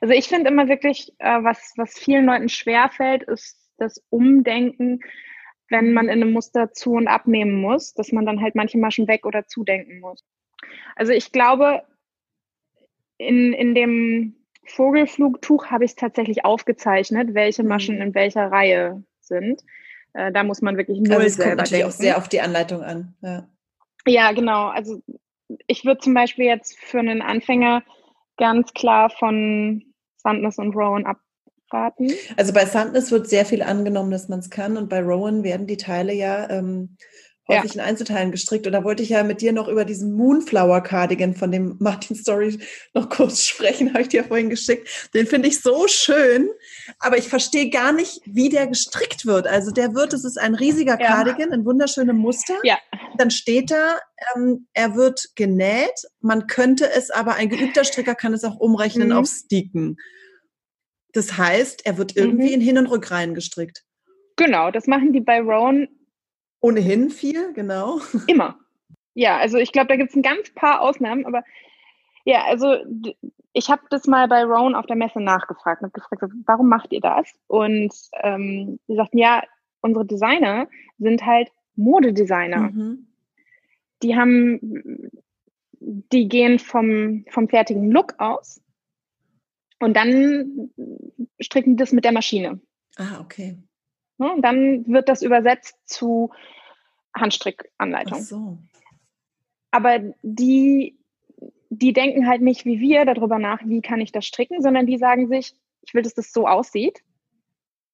[0.00, 5.00] Also ich finde immer wirklich, äh, was, was vielen Leuten schwerfällt, ist das Umdenken
[5.68, 9.06] wenn man in einem Muster zu- und abnehmen muss, dass man dann halt manche Maschen
[9.08, 10.24] weg- oder zudenken muss.
[10.96, 11.82] Also ich glaube,
[13.18, 17.68] in, in dem Vogelflugtuch habe ich es tatsächlich aufgezeichnet, welche mhm.
[17.68, 19.62] Maschen in welcher Reihe sind.
[20.14, 21.94] Äh, da muss man wirklich null also es selber kommt natürlich denken.
[21.94, 23.14] auch sehr auf die Anleitung an.
[23.20, 23.48] Ja,
[24.06, 24.68] ja genau.
[24.68, 25.02] Also
[25.66, 27.82] ich würde zum Beispiel jetzt für einen Anfänger
[28.36, 29.87] ganz klar von
[30.28, 31.18] Sandness und Rowan ab,
[31.72, 32.12] raten?
[32.36, 35.66] Also bei Sandness wird sehr viel angenommen, dass man es kann und bei Rowan werden
[35.66, 36.96] die Teile ja ähm,
[37.48, 37.82] häufig ja.
[37.82, 38.66] in Einzelteilen gestrickt.
[38.66, 42.14] Und da wollte ich ja mit dir noch über diesen Moonflower Cardigan von dem Martin
[42.14, 42.58] Story
[42.94, 45.10] noch kurz sprechen, habe ich dir vorhin geschickt.
[45.14, 46.50] Den finde ich so schön,
[46.98, 49.46] aber ich verstehe gar nicht, wie der gestrickt wird.
[49.46, 51.06] Also der wird, es ist ein riesiger ja.
[51.06, 52.54] Cardigan in wunderschönem Muster.
[52.62, 52.78] Ja.
[53.16, 53.98] Dann steht da,
[54.36, 56.06] ähm, er wird genäht.
[56.20, 59.16] Man könnte es aber, ein geübter Stricker kann es auch umrechnen mhm.
[59.16, 59.96] auf Sticken.
[61.12, 62.54] Das heißt, er wird irgendwie mhm.
[62.54, 63.84] in Hin- und Rückreihen gestrickt.
[64.36, 65.88] Genau, das machen die bei Rowan.
[66.60, 68.00] Ohnehin viel, genau.
[68.26, 68.58] Immer.
[69.14, 71.42] Ja, also ich glaube, da gibt es ein ganz paar Ausnahmen, aber
[72.24, 72.76] ja, also
[73.52, 77.00] ich habe das mal bei Rowan auf der Messe nachgefragt und gefragt, warum macht ihr
[77.00, 77.32] das?
[77.46, 77.92] Und
[78.22, 79.42] ähm, sie sagten, ja,
[79.80, 82.70] unsere Designer sind halt Modedesigner.
[82.70, 83.08] Mhm.
[84.02, 85.10] Die haben,
[85.80, 88.60] die gehen vom, vom fertigen Look aus
[89.80, 90.70] und dann
[91.40, 92.60] stricken die das mit der Maschine.
[92.96, 93.58] Ah, okay.
[94.16, 96.30] Und dann wird das übersetzt zu
[97.16, 98.18] Handstrickanleitung.
[98.20, 98.58] Ach so.
[99.70, 100.98] Aber die,
[101.70, 104.98] die denken halt nicht wie wir darüber nach, wie kann ich das stricken, sondern die
[104.98, 107.00] sagen sich, ich will, dass das so aussieht.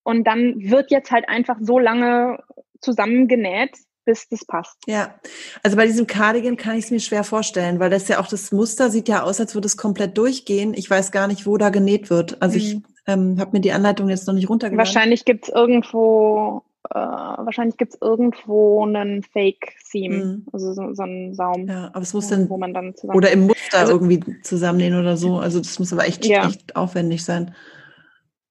[0.03, 2.43] Und dann wird jetzt halt einfach so lange
[2.80, 4.77] zusammengenäht, bis das passt.
[4.87, 5.15] Ja,
[5.63, 8.53] also bei diesem Cardigan kann ich es mir schwer vorstellen, weil das ja auch das
[8.53, 10.75] Muster sieht ja aus, als würde es komplett durchgehen.
[10.75, 12.41] Ich weiß gar nicht, wo da genäht wird.
[12.43, 12.61] Also mhm.
[12.61, 14.79] ich ähm, habe mir die Anleitung jetzt noch nicht runtergeladen.
[14.79, 20.47] Wahrscheinlich gibt es irgendwo, äh, wahrscheinlich gibt es irgendwo einen Fake-Seam, mhm.
[20.53, 21.67] also so, so einen Saum.
[21.67, 24.99] Ja, aber es muss dann, wo man dann zusammen oder im Muster also, irgendwie zusammennähen
[24.99, 25.37] oder so.
[25.37, 26.49] Also das muss aber echt, ja.
[26.49, 27.55] echt aufwendig sein.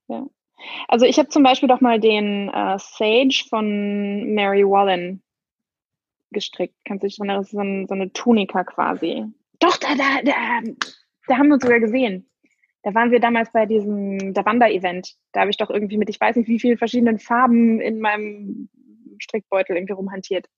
[0.08, 0.26] Ja.
[0.88, 5.23] Also ich habe zum Beispiel doch mal den äh, Sage von Mary Wallen
[6.34, 6.76] gestrickt.
[6.86, 7.38] Kannst du dich erinnern?
[7.38, 9.26] Das ist so, ein, so, eine Tunika quasi.
[9.60, 10.62] Doch, da, da, da,
[11.28, 12.30] da haben wir uns sogar gesehen.
[12.84, 15.16] Da waren wir damals bei diesem Davanda-Event.
[15.32, 18.70] Da habe ich doch irgendwie mit, ich weiß nicht, wie vielen verschiedenen Farben in meinem
[19.20, 20.50] Strickbeutel irgendwie rumhantiert.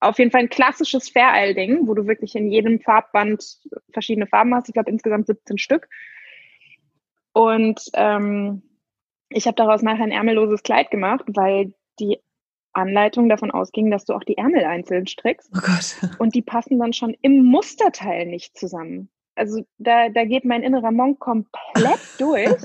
[0.00, 3.58] Auf jeden Fall ein klassisches Fair-Isle-Ding, wo du wirklich in jedem Farbband
[3.92, 4.68] verschiedene Farben hast.
[4.68, 5.88] Ich glaube insgesamt 17 Stück.
[7.32, 8.62] Und ähm,
[9.30, 12.18] ich habe daraus nachher ein ärmelloses Kleid gemacht, weil die
[12.78, 15.50] Anleitung davon ausging, dass du auch die Ärmel einzeln strickst.
[15.54, 16.16] Oh Gott.
[16.18, 19.10] Und die passen dann schon im Musterteil nicht zusammen.
[19.34, 22.60] Also da, da geht mein innerer Monk komplett durch,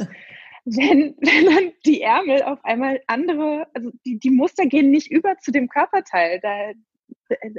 [0.66, 5.38] wenn, wenn dann die Ärmel auf einmal andere, also die, die Muster gehen nicht über
[5.38, 6.39] zu dem Körperteil.
[6.41, 6.72] Da,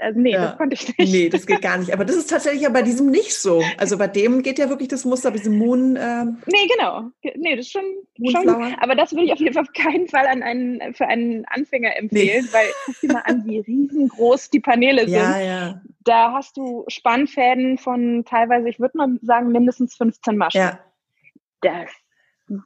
[0.01, 0.47] also nee, ja.
[0.47, 1.13] das konnte ich nicht.
[1.13, 1.93] Nee, das geht gar nicht.
[1.93, 3.63] Aber das ist tatsächlich ja bei diesem nicht so.
[3.79, 5.97] Also bei dem geht ja wirklich das Muster, bei diesem Moon.
[6.01, 7.11] Ähm, nee, genau.
[7.37, 7.85] Nee, das ist schon,
[8.31, 8.49] schon
[8.81, 11.97] Aber das würde ich auf jeden Fall auf keinen Fall an einen, für einen Anfänger
[11.97, 12.53] empfehlen, nee.
[12.53, 15.15] weil guck dir mal an, wie riesengroß die Paneele sind.
[15.15, 15.81] Ja, ja.
[16.05, 20.61] Da hast du Spannfäden von teilweise, ich würde mal sagen, mindestens 15 Maschen.
[20.61, 20.79] Ja.
[21.63, 21.91] Das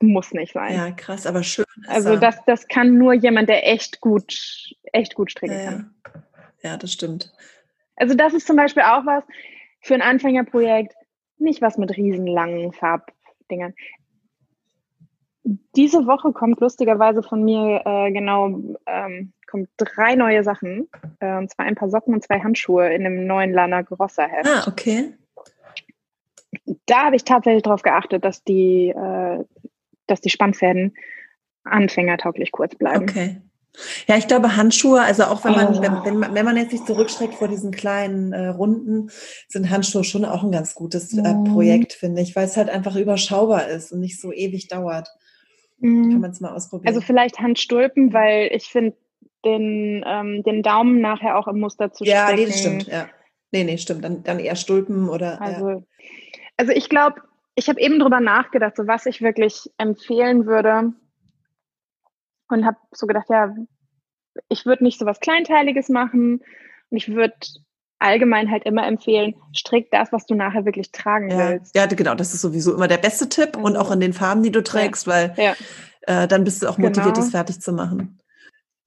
[0.01, 0.75] muss nicht sein.
[0.75, 1.65] Ja, krass, aber schön.
[1.87, 5.95] Also das, das kann nur jemand, der echt gut, echt gut stricken ja, kann.
[6.05, 6.23] Ja
[6.63, 7.33] ja, das stimmt.
[7.97, 9.25] Also das ist zum Beispiel auch was
[9.81, 10.95] für ein Anfängerprojekt,
[11.39, 13.75] nicht was mit riesenlangen Farbdingern.
[15.77, 20.89] Diese Woche kommt lustigerweise von mir äh, genau ähm, kommt drei neue Sachen.
[21.21, 24.49] Äh, und zwar ein paar Socken und zwei Handschuhe in einem neuen Lana Grossa Heft.
[24.49, 25.15] Ah, okay.
[26.87, 29.45] Da habe ich tatsächlich darauf geachtet, dass die, äh,
[30.07, 30.95] dass die Spannfäden
[31.65, 33.09] anfängertauglich kurz bleiben.
[33.09, 33.41] Okay.
[34.07, 35.83] Ja, ich glaube Handschuhe, also auch wenn man, oh.
[35.83, 39.11] wenn, wenn, man, wenn man jetzt sich zurückschreckt vor diesen kleinen äh, Runden,
[39.49, 41.45] sind Handschuhe schon auch ein ganz gutes äh, mhm.
[41.45, 45.09] Projekt, finde ich, weil es halt einfach überschaubar ist und nicht so ewig dauert.
[45.79, 46.11] Mhm.
[46.11, 46.89] Kann man es mal ausprobieren.
[46.89, 48.97] Also vielleicht Handstulpen, weil ich finde
[49.45, 52.41] den, ähm, den Daumen nachher auch im Muster zu ja, stecken.
[52.41, 53.09] Ja, nee, das stimmt, ja.
[53.51, 54.05] Nee, nee, stimmt.
[54.05, 55.41] Dann, dann eher Stulpen oder.
[55.41, 55.83] Also, ja.
[56.57, 57.23] also ich glaube,
[57.55, 60.93] ich habe eben drüber nachgedacht, so was ich wirklich empfehlen würde,
[62.49, 63.55] und habe so gedacht, ja,
[64.49, 66.43] ich würde nicht so was Kleinteiliges machen
[66.91, 67.35] und ich würde
[67.99, 71.51] allgemein halt immer empfehlen, strick das, was du nachher wirklich tragen ja.
[71.51, 71.75] willst.
[71.75, 74.43] Ja, genau, das ist sowieso immer der beste Tipp also, und auch in den Farben,
[74.43, 75.13] die du trägst, ja.
[75.13, 75.55] weil ja.
[76.03, 77.17] Äh, dann bist du auch motiviert, genau.
[77.17, 78.19] das fertig zu machen.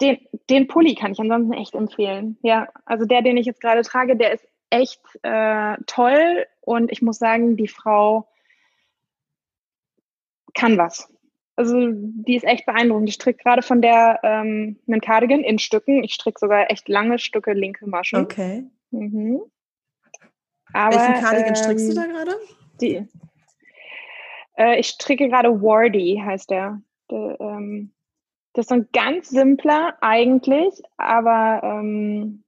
[0.01, 0.18] Den,
[0.49, 2.38] den Pulli kann ich ansonsten echt empfehlen.
[2.41, 7.01] Ja, also der, den ich jetzt gerade trage, der ist echt äh, toll und ich
[7.01, 8.28] muss sagen, die Frau
[10.55, 11.09] kann was.
[11.62, 13.07] Also die ist echt beeindruckend.
[13.07, 16.03] Ich stricke gerade von der ähm, einen Cardigan in Stücken.
[16.03, 18.18] Ich stricke sogar echt lange Stücke linke Maschen.
[18.24, 18.64] Okay.
[18.89, 19.41] Mhm.
[20.74, 22.32] Aber, Welchen Cardigan ähm, strickst du da gerade?
[22.82, 23.07] Die.
[24.57, 26.82] Äh, ich stricke gerade Wardy, heißt der.
[27.12, 27.91] der ähm,
[28.53, 32.43] das ist so ein ganz simpler eigentlich, aber ähm,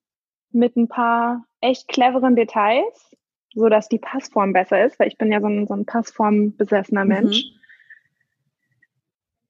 [0.52, 3.16] mit ein paar echt cleveren Details,
[3.54, 7.06] so dass die Passform besser ist, weil ich bin ja so ein, so ein Passform-besessener
[7.06, 7.44] Mensch.
[7.44, 7.60] Mhm.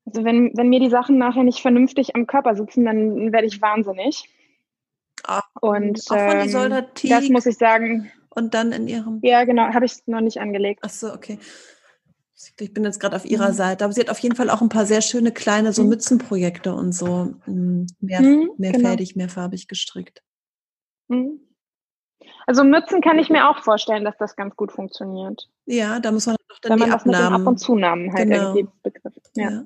[0.05, 3.61] Also wenn, wenn mir die Sachen nachher nicht vernünftig am Körper sitzen, dann werde ich
[3.61, 4.29] wahnsinnig.
[5.25, 8.11] Ah, und auch von ähm, Isolda Das muss ich sagen.
[8.29, 9.19] Und dann in ihrem.
[9.21, 10.81] Ja, genau, habe ich noch nicht angelegt.
[10.83, 11.39] Ach so, okay.
[12.59, 13.53] Ich bin jetzt gerade auf ihrer mhm.
[13.53, 15.89] Seite, aber sie hat auf jeden Fall auch ein paar sehr schöne kleine so mhm.
[15.89, 19.23] Mützenprojekte und so mm, mehr, mhm, mehrfädig, genau.
[19.23, 20.21] mehrfarbig gestrickt.
[21.07, 21.39] Mhm.
[22.45, 25.47] Also Mützen kann ich mir auch vorstellen, dass das ganz gut funktioniert.
[25.65, 27.23] Ja, da muss man doch dann Wenn man die das Abnahmen.
[27.23, 28.55] mit den Ab- und Zunahmen halt genau.
[28.55, 29.21] irgendwie begriffen.
[29.35, 29.49] Ja.
[29.49, 29.65] ja.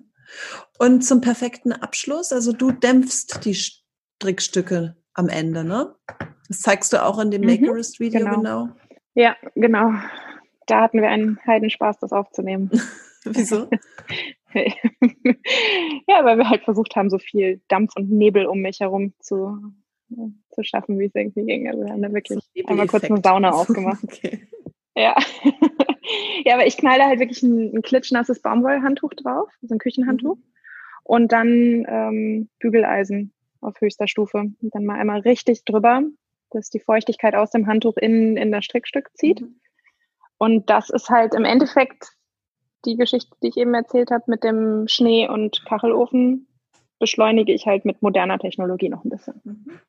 [0.78, 5.96] Und zum perfekten Abschluss, also du dämpfst die Strickstücke am Ende, ne?
[6.48, 8.36] Das zeigst du auch in dem mhm, Makerist-Video genau.
[8.38, 8.70] genau.
[9.16, 9.92] Ja, genau.
[10.68, 12.70] Da hatten wir einen Heidenspaß, das aufzunehmen.
[13.24, 13.70] Wieso?
[14.54, 19.58] ja, weil wir halt versucht haben, so viel Dampf und Nebel um mich herum zu,
[20.52, 21.68] zu schaffen, wie es irgendwie ging.
[21.68, 24.04] Also wir haben da wirklich einmal kurz eine Sauna aufgemacht.
[24.04, 24.48] okay.
[24.98, 25.16] Ja.
[26.46, 30.38] ja, aber ich knall da halt wirklich ein, ein klitschnasses Baumwollhandtuch drauf, so ein Küchenhandtuch.
[30.38, 30.44] Mhm.
[31.04, 33.32] Und dann ähm, Bügeleisen
[33.62, 34.40] auf höchster Stufe.
[34.40, 36.02] Und dann mal einmal richtig drüber,
[36.50, 39.42] dass die Feuchtigkeit aus dem Handtuch in, in das Strickstück zieht.
[39.42, 39.60] Mhm.
[40.40, 42.14] Und das ist halt im Endeffekt
[42.86, 46.48] die Geschichte, die ich eben erzählt habe mit dem Schnee und Kachelofen,
[47.00, 49.80] beschleunige ich halt mit moderner Technologie noch ein bisschen.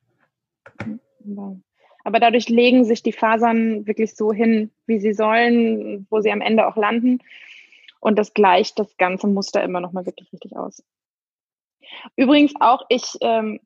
[1.25, 1.61] Mhm.
[2.09, 6.41] Aber dadurch legen sich die Fasern wirklich so hin, wie sie sollen, wo sie am
[6.41, 7.19] Ende auch landen.
[7.99, 10.83] Und das gleicht das ganze Muster immer nochmal wirklich richtig aus.
[12.15, 13.59] Übrigens auch, ich, ähm,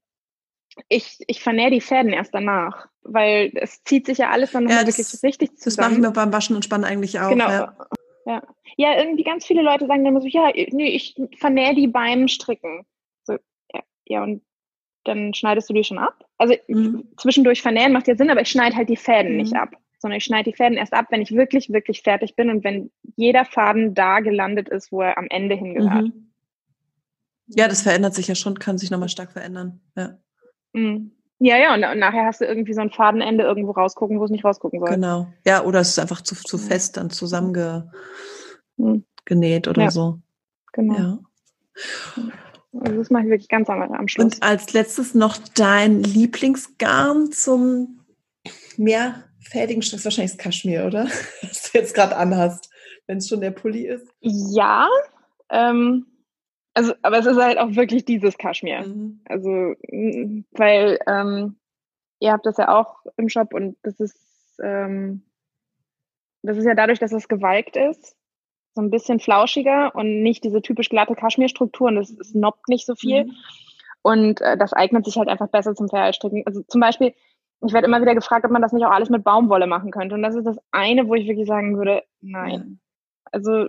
[0.89, 4.82] ich, ich vernähe die Fäden erst danach, weil es zieht sich ja alles dann nochmal
[4.82, 5.78] ja, wirklich richtig zusammen.
[5.78, 7.30] Das mache ich mir beim Waschen und Spannen eigentlich auch.
[7.30, 7.50] Genau.
[7.50, 7.78] Ja.
[8.26, 8.44] ja.
[8.76, 12.86] Ja, irgendwie ganz viele Leute sagen dann so, ja, nee, ich vernähe die beim Stricken.
[13.24, 13.38] So,
[13.74, 14.44] ja, ja, und
[15.06, 16.26] dann schneidest du die schon ab.
[16.44, 17.06] Also mhm.
[17.18, 19.38] zwischendurch vernähen macht ja Sinn, aber ich schneide halt die Fäden mhm.
[19.38, 22.50] nicht ab, sondern ich schneide die Fäden erst ab, wenn ich wirklich, wirklich fertig bin
[22.50, 26.04] und wenn jeder Faden da gelandet ist, wo er am Ende hingehört.
[26.04, 26.32] Mhm.
[27.48, 29.80] Ja, das verändert sich ja schon, kann sich nochmal stark verändern.
[29.96, 30.18] Ja.
[30.74, 31.12] Mhm.
[31.39, 34.32] Ja, ja, und, und, nachher hast du irgendwie so ein Fadenende irgendwo rausgucken, wo es
[34.32, 34.89] nicht rausgucken soll.
[34.89, 35.28] Genau.
[35.46, 37.94] Ja, oder es ist einfach zu, zu fest dann zusammengenäht
[38.78, 39.04] mhm.
[39.70, 39.91] oder ja.
[39.91, 40.20] so.
[40.74, 40.94] genau.
[40.98, 41.20] Ja.
[42.80, 44.26] Also das mache ich wirklich ganz am, am Schluss.
[44.26, 48.00] Und als letztes noch dein Lieblingsgarn zum
[48.78, 51.06] mehrfädigen Strich, wahrscheinlich das Kaschmir, oder?
[51.42, 52.70] Was du jetzt gerade anhast,
[53.08, 54.08] wenn es schon der Pulli ist.
[54.22, 54.88] Ja,
[55.50, 56.08] ähm,
[56.74, 58.82] also, aber es ist halt auch wirklich dieses Kaschmir.
[58.82, 59.22] Mhm.
[59.26, 59.76] Also,
[60.52, 61.58] weil ähm,
[62.20, 64.18] ihr habt das ja auch im Shop und das ist,
[64.64, 65.24] ähm,
[66.42, 68.16] das ist ja dadurch, dass es gewalkt ist,
[68.74, 72.96] so ein bisschen flauschiger und nicht diese typisch glatte Kaschmirstruktur und es, noppt nicht so
[72.96, 73.26] viel.
[73.26, 73.36] Mhm.
[74.02, 76.44] Und äh, das eignet sich halt einfach besser zum Verhaltstricken.
[76.46, 77.14] Also zum Beispiel,
[77.66, 80.16] ich werde immer wieder gefragt, ob man das nicht auch alles mit Baumwolle machen könnte.
[80.16, 82.80] Und das ist das eine, wo ich wirklich sagen würde, nein.
[83.32, 83.68] Also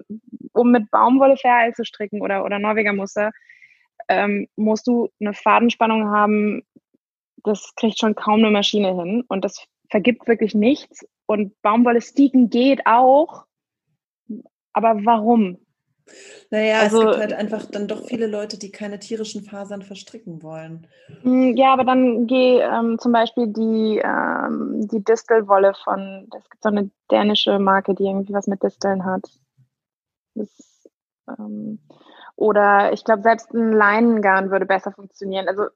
[0.53, 3.31] um mit Baumwolle Ferl zu stricken oder, oder Norweger Muster,
[4.09, 6.63] ähm, musst du eine Fadenspannung haben,
[7.45, 9.25] das kriegt schon kaum eine Maschine hin.
[9.29, 11.07] Und das vergibt wirklich nichts.
[11.27, 13.47] Und Baumwolle sticken geht auch,
[14.75, 15.59] aber warum?
[16.51, 20.43] Naja, also, es gibt halt einfach dann doch viele Leute, die keine tierischen Fasern verstricken
[20.43, 20.87] wollen.
[21.23, 26.63] Hm, ja, aber dann geh ähm, zum Beispiel die, ähm, die Distelwolle von, es gibt
[26.63, 29.23] so eine dänische Marke, die irgendwie was mit Disteln hat.
[30.35, 30.87] Das,
[31.39, 31.79] ähm,
[32.37, 35.49] oder ich glaube, selbst ein Leinengarn würde besser funktionieren.
[35.49, 35.69] Also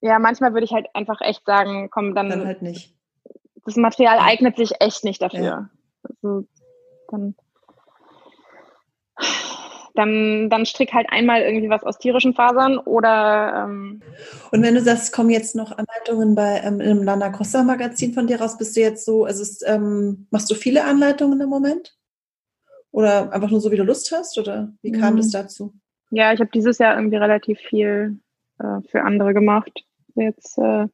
[0.00, 2.28] ja, manchmal würde ich halt einfach echt sagen, komm, dann.
[2.30, 2.94] Dann halt nicht.
[3.64, 5.40] Das Material eignet sich echt nicht dafür.
[5.40, 5.70] Ja.
[6.02, 6.46] Also,
[7.08, 7.34] dann
[9.94, 13.64] dann, dann strick halt einmal irgendwie was aus tierischen Fasern oder.
[13.64, 14.02] Ähm
[14.50, 18.26] und wenn du sagst, kommen jetzt noch Anleitungen bei ähm, im Lana Costa Magazin von
[18.26, 21.96] dir raus, bist du jetzt so, also ist, ähm, machst du viele Anleitungen im Moment?
[22.92, 24.38] Oder einfach nur so, wie du Lust hast?
[24.38, 25.18] Oder wie kam mhm.
[25.18, 25.74] das dazu?
[26.10, 28.18] Ja, ich habe dieses Jahr irgendwie relativ viel
[28.58, 29.84] äh, für andere gemacht.
[30.16, 30.86] Jetzt äh,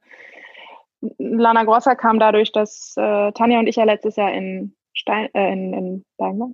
[1.19, 5.53] Lana Grossa kam dadurch, dass äh, Tanja und ich ja letztes Jahr in Stein, äh,
[5.53, 6.05] in, in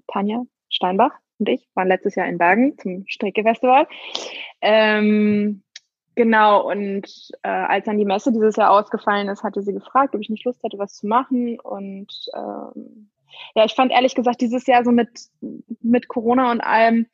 [0.06, 1.12] Tanja Steinbach
[1.42, 3.88] und ich waren letztes Jahr in Bergen zum Strickefestival.
[4.60, 5.62] Ähm,
[6.14, 7.06] genau, und
[7.42, 10.44] äh, als dann die Messe dieses Jahr ausgefallen ist, hatte sie gefragt, ob ich nicht
[10.44, 11.58] Lust hätte, was zu machen.
[11.58, 13.10] Und ähm,
[13.56, 15.08] ja, ich fand ehrlich gesagt dieses Jahr so mit,
[15.80, 17.06] mit Corona und allem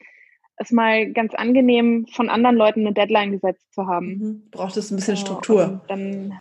[0.57, 4.07] es mal ganz angenehm, von anderen Leuten eine Deadline gesetzt zu haben.
[4.07, 4.51] Mhm.
[4.51, 5.81] Braucht es ein bisschen Struktur.
[5.89, 6.39] dann,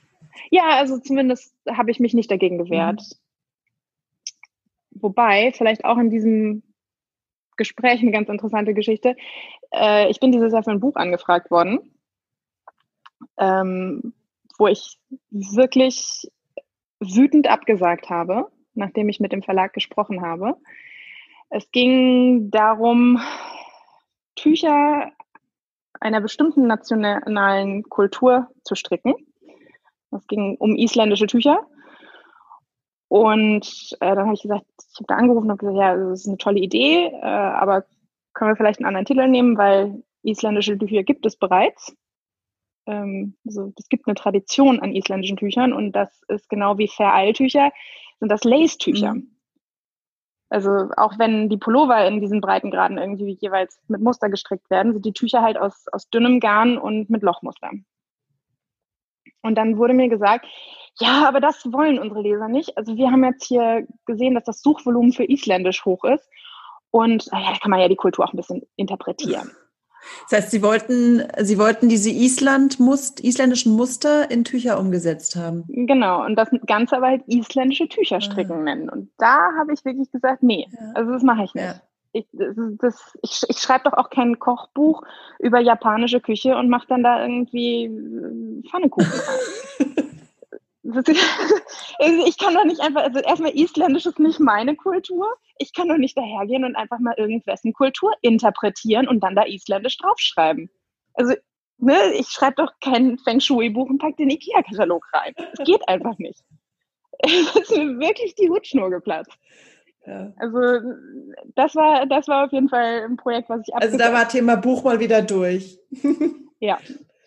[0.50, 3.00] ja, also zumindest habe ich mich nicht dagegen gewehrt.
[3.00, 5.02] Mhm.
[5.02, 6.64] Wobei, vielleicht auch in diesem
[7.58, 9.16] Gespräch eine ganz interessante Geschichte.
[9.72, 11.80] Äh, ich bin dieses Jahr für ein Buch angefragt worden,
[13.38, 14.14] ähm,
[14.58, 14.98] wo ich
[15.30, 16.30] wirklich
[17.00, 20.56] wütend abgesagt habe, nachdem ich mit dem Verlag gesprochen habe.
[21.50, 23.22] Es ging darum,
[24.36, 25.12] Tücher
[26.00, 29.16] einer bestimmten nationalen Kultur zu stricken.
[30.12, 31.68] Es ging um isländische Tücher.
[33.10, 36.28] Und äh, dann habe ich gesagt, ich habe da angerufen und gesagt, ja, das ist
[36.28, 37.86] eine tolle Idee, äh, aber
[38.34, 41.96] können wir vielleicht einen anderen Titel nehmen, weil isländische Tücher gibt es bereits.
[42.86, 47.72] Ähm, also es gibt eine Tradition an isländischen Tüchern und das ist genau wie Vereiltücher,
[48.20, 49.16] sind das Lace-Tücher.
[49.16, 49.38] Mhm.
[50.50, 55.06] Also auch wenn die Pullover in diesen Breitengraden irgendwie jeweils mit Muster gestrickt werden, sind
[55.06, 57.72] die Tücher halt aus, aus dünnem Garn und mit Lochmuster.
[59.42, 60.46] Und dann wurde mir gesagt,
[61.00, 62.78] ja, aber das wollen unsere Leser nicht.
[62.78, 66.28] Also wir haben jetzt hier gesehen, dass das Suchvolumen für Isländisch hoch ist.
[66.90, 69.52] Und naja, da kann man ja die Kultur auch ein bisschen interpretieren.
[70.30, 75.66] Das heißt, Sie wollten, Sie wollten diese Island -Must, isländischen Muster in Tücher umgesetzt haben.
[75.68, 78.64] Genau, und das Ganze aber halt isländische Tücherstricken ah.
[78.64, 78.90] nennen.
[78.90, 80.92] Und da habe ich wirklich gesagt, nee, ja.
[80.96, 81.66] also das mache ich nicht.
[81.66, 81.82] Ja.
[82.20, 85.04] Ich, das, ich, ich schreibe doch auch kein Kochbuch
[85.40, 89.12] über japanische Küche und mache dann da irgendwie äh, Pfannekuchen
[92.28, 95.28] ich kann doch nicht einfach, also erstmal Isländisch ist nicht meine Kultur.
[95.58, 99.98] Ich kann doch nicht dahergehen und einfach mal irgendwessen Kultur interpretieren und dann da Isländisch
[99.98, 100.70] draufschreiben.
[101.16, 101.36] Also,
[101.78, 105.34] ne, ich schreibe doch kein Feng Shui-Buch und pack den IKEA-Katalog rein.
[105.38, 106.42] Das geht einfach nicht.
[107.20, 109.36] Es ist mir wirklich die Hutschnur geplatzt.
[110.08, 110.32] Ja.
[110.38, 110.60] Also
[111.56, 114.56] das war, das war auf jeden Fall ein Projekt, was ich Also da war Thema
[114.56, 115.78] Buch mal wieder durch.
[116.60, 116.80] ja,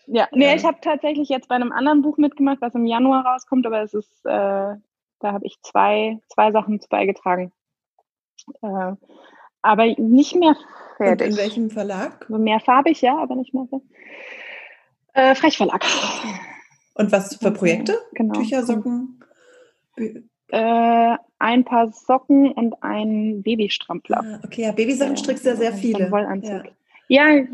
[0.07, 0.55] ja, nee, ja.
[0.55, 3.93] ich habe tatsächlich jetzt bei einem anderen Buch mitgemacht, was im Januar rauskommt, aber es
[3.93, 4.81] ist, äh, da
[5.21, 7.51] habe ich zwei, zwei Sachen zu beigetragen.
[8.63, 8.93] Äh,
[9.61, 10.55] aber nicht mehr
[10.97, 11.27] fertig.
[11.27, 12.25] Und in welchem Verlag?
[12.27, 13.67] Also mehr farbig, ja, aber nicht mehr.
[15.13, 15.85] Äh, Frechverlag.
[16.95, 17.95] Und was für Projekte?
[18.13, 18.33] Genau.
[18.33, 19.23] Tücher, Socken?
[20.51, 24.21] Äh, ein paar Socken und ein Babystrampler.
[24.23, 26.11] Ah, okay, ja, Babysachen strickst du ja sehr viele.
[26.11, 26.65] Wollanzug.
[27.07, 27.29] Ja.
[27.29, 27.45] ja,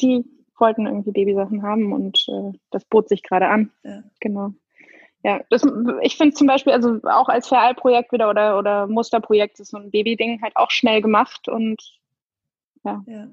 [0.00, 0.24] die
[0.58, 3.70] wollten irgendwie Babysachen haben und äh, das bot sich gerade an.
[3.82, 4.04] Ja.
[4.20, 4.52] Genau.
[5.24, 5.66] Ja, das,
[6.02, 9.90] ich finde zum Beispiel, also auch als Vereilprojekt wieder oder, oder Musterprojekt ist so ein
[9.90, 11.82] Babyding halt auch schnell gemacht und
[12.84, 13.02] ja.
[13.06, 13.28] ja.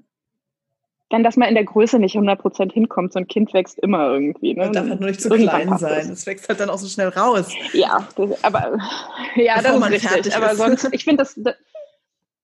[1.11, 3.13] Dann, dass man in der Größe nicht 100% hinkommt.
[3.13, 4.53] So ein Kind wächst immer irgendwie.
[4.53, 4.65] Ne?
[4.65, 6.09] Man darf halt nur nicht zu klein sein.
[6.09, 7.49] Es wächst halt dann auch so schnell raus.
[7.73, 8.77] Ja, das, aber
[9.35, 10.35] ja, Bevor das ist richtig.
[10.35, 10.57] Aber ist.
[10.57, 11.55] sonst, ich finde das, das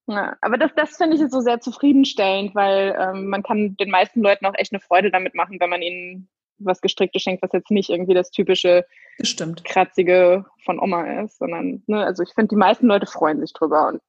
[0.10, 4.22] ja, aber das, das finde ich so sehr zufriedenstellend, weil ähm, man kann den meisten
[4.22, 7.72] Leuten auch echt eine Freude damit machen, wenn man ihnen was Gestricktes schenkt, was jetzt
[7.72, 8.86] nicht irgendwie das typische
[9.18, 9.64] Bestimmt.
[9.66, 13.90] kratzige von Oma ist, sondern, ne, also ich finde, die meisten Leute freuen sich drüber.
[13.90, 14.02] Und,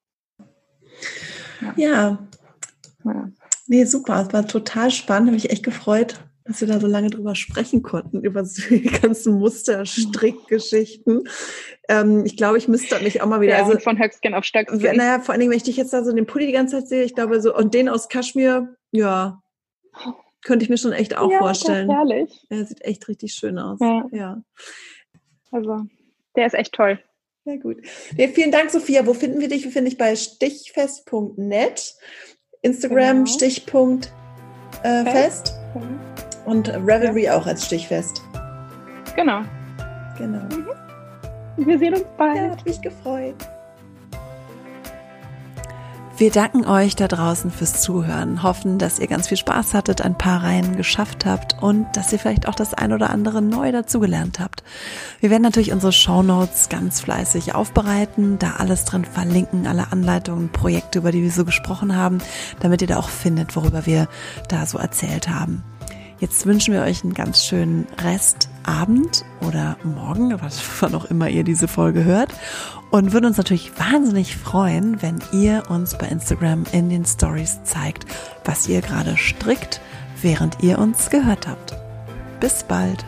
[1.61, 1.75] ja.
[1.77, 2.19] ja.
[3.05, 3.29] ja.
[3.69, 4.25] Nee, super.
[4.27, 5.29] Es war total spannend.
[5.29, 9.35] Habe mich echt gefreut, dass wir da so lange drüber sprechen konnten, über die ganzen
[9.39, 11.29] Muster-Strickgeschichten.
[11.89, 13.59] Ähm, ich glaube, ich müsste mich auch mal wieder.
[13.59, 14.97] Ja, also, von Höckskin auf Stöckskin.
[14.97, 16.89] Naja, vor allen Dingen, wenn ich dich jetzt da so den Pulli die ganze Zeit
[16.89, 19.43] sehe, ich glaube so, und den aus Kaschmir, ja,
[20.43, 21.91] könnte ich mir schon echt auch ja, vorstellen.
[21.91, 22.47] Ja, herrlich.
[22.49, 23.79] Er sieht echt richtig schön aus.
[23.81, 24.07] Ja.
[24.13, 24.43] ja.
[25.51, 25.83] Also,
[26.37, 26.99] der ist echt toll.
[27.45, 27.79] Sehr gut.
[28.17, 29.07] Ja, vielen Dank, Sophia.
[29.07, 29.65] Wo finden wir dich?
[29.65, 31.95] Wir finden dich bei stichfest.net.
[32.63, 33.27] Instagram genau.
[33.27, 34.13] Stichpunkt
[34.83, 35.55] äh, fest.
[35.75, 35.99] Mhm.
[36.45, 37.37] Und Revelry ja.
[37.37, 38.23] auch als Stichfest.
[39.17, 39.43] Genau.
[40.17, 40.43] Genau.
[40.55, 41.67] Mhm.
[41.67, 42.37] Wir sehen uns bald.
[42.37, 43.35] Ja, hat mich gefreut.
[46.19, 50.19] Wir danken euch da draußen fürs Zuhören, hoffen, dass ihr ganz viel Spaß hattet, ein
[50.19, 54.41] paar Reihen geschafft habt und dass ihr vielleicht auch das ein oder andere neu dazugelernt
[54.41, 54.65] habt.
[55.21, 60.49] Wir werden natürlich unsere Show Notes ganz fleißig aufbereiten, da alles drin verlinken, alle Anleitungen,
[60.49, 62.19] Projekte, über die wir so gesprochen haben,
[62.59, 64.09] damit ihr da auch findet, worüber wir
[64.49, 65.63] da so erzählt haben.
[66.19, 71.45] Jetzt wünschen wir euch einen ganz schönen Restabend oder Morgen, was wann auch immer ihr
[71.45, 72.35] diese Folge hört.
[72.91, 78.07] Und würden uns natürlich wahnsinnig freuen, wenn ihr uns bei Instagram in den Stories zeigt,
[78.45, 79.81] was ihr gerade strickt,
[80.23, 81.77] während ihr uns gehört habt.
[82.41, 83.05] Bis bald!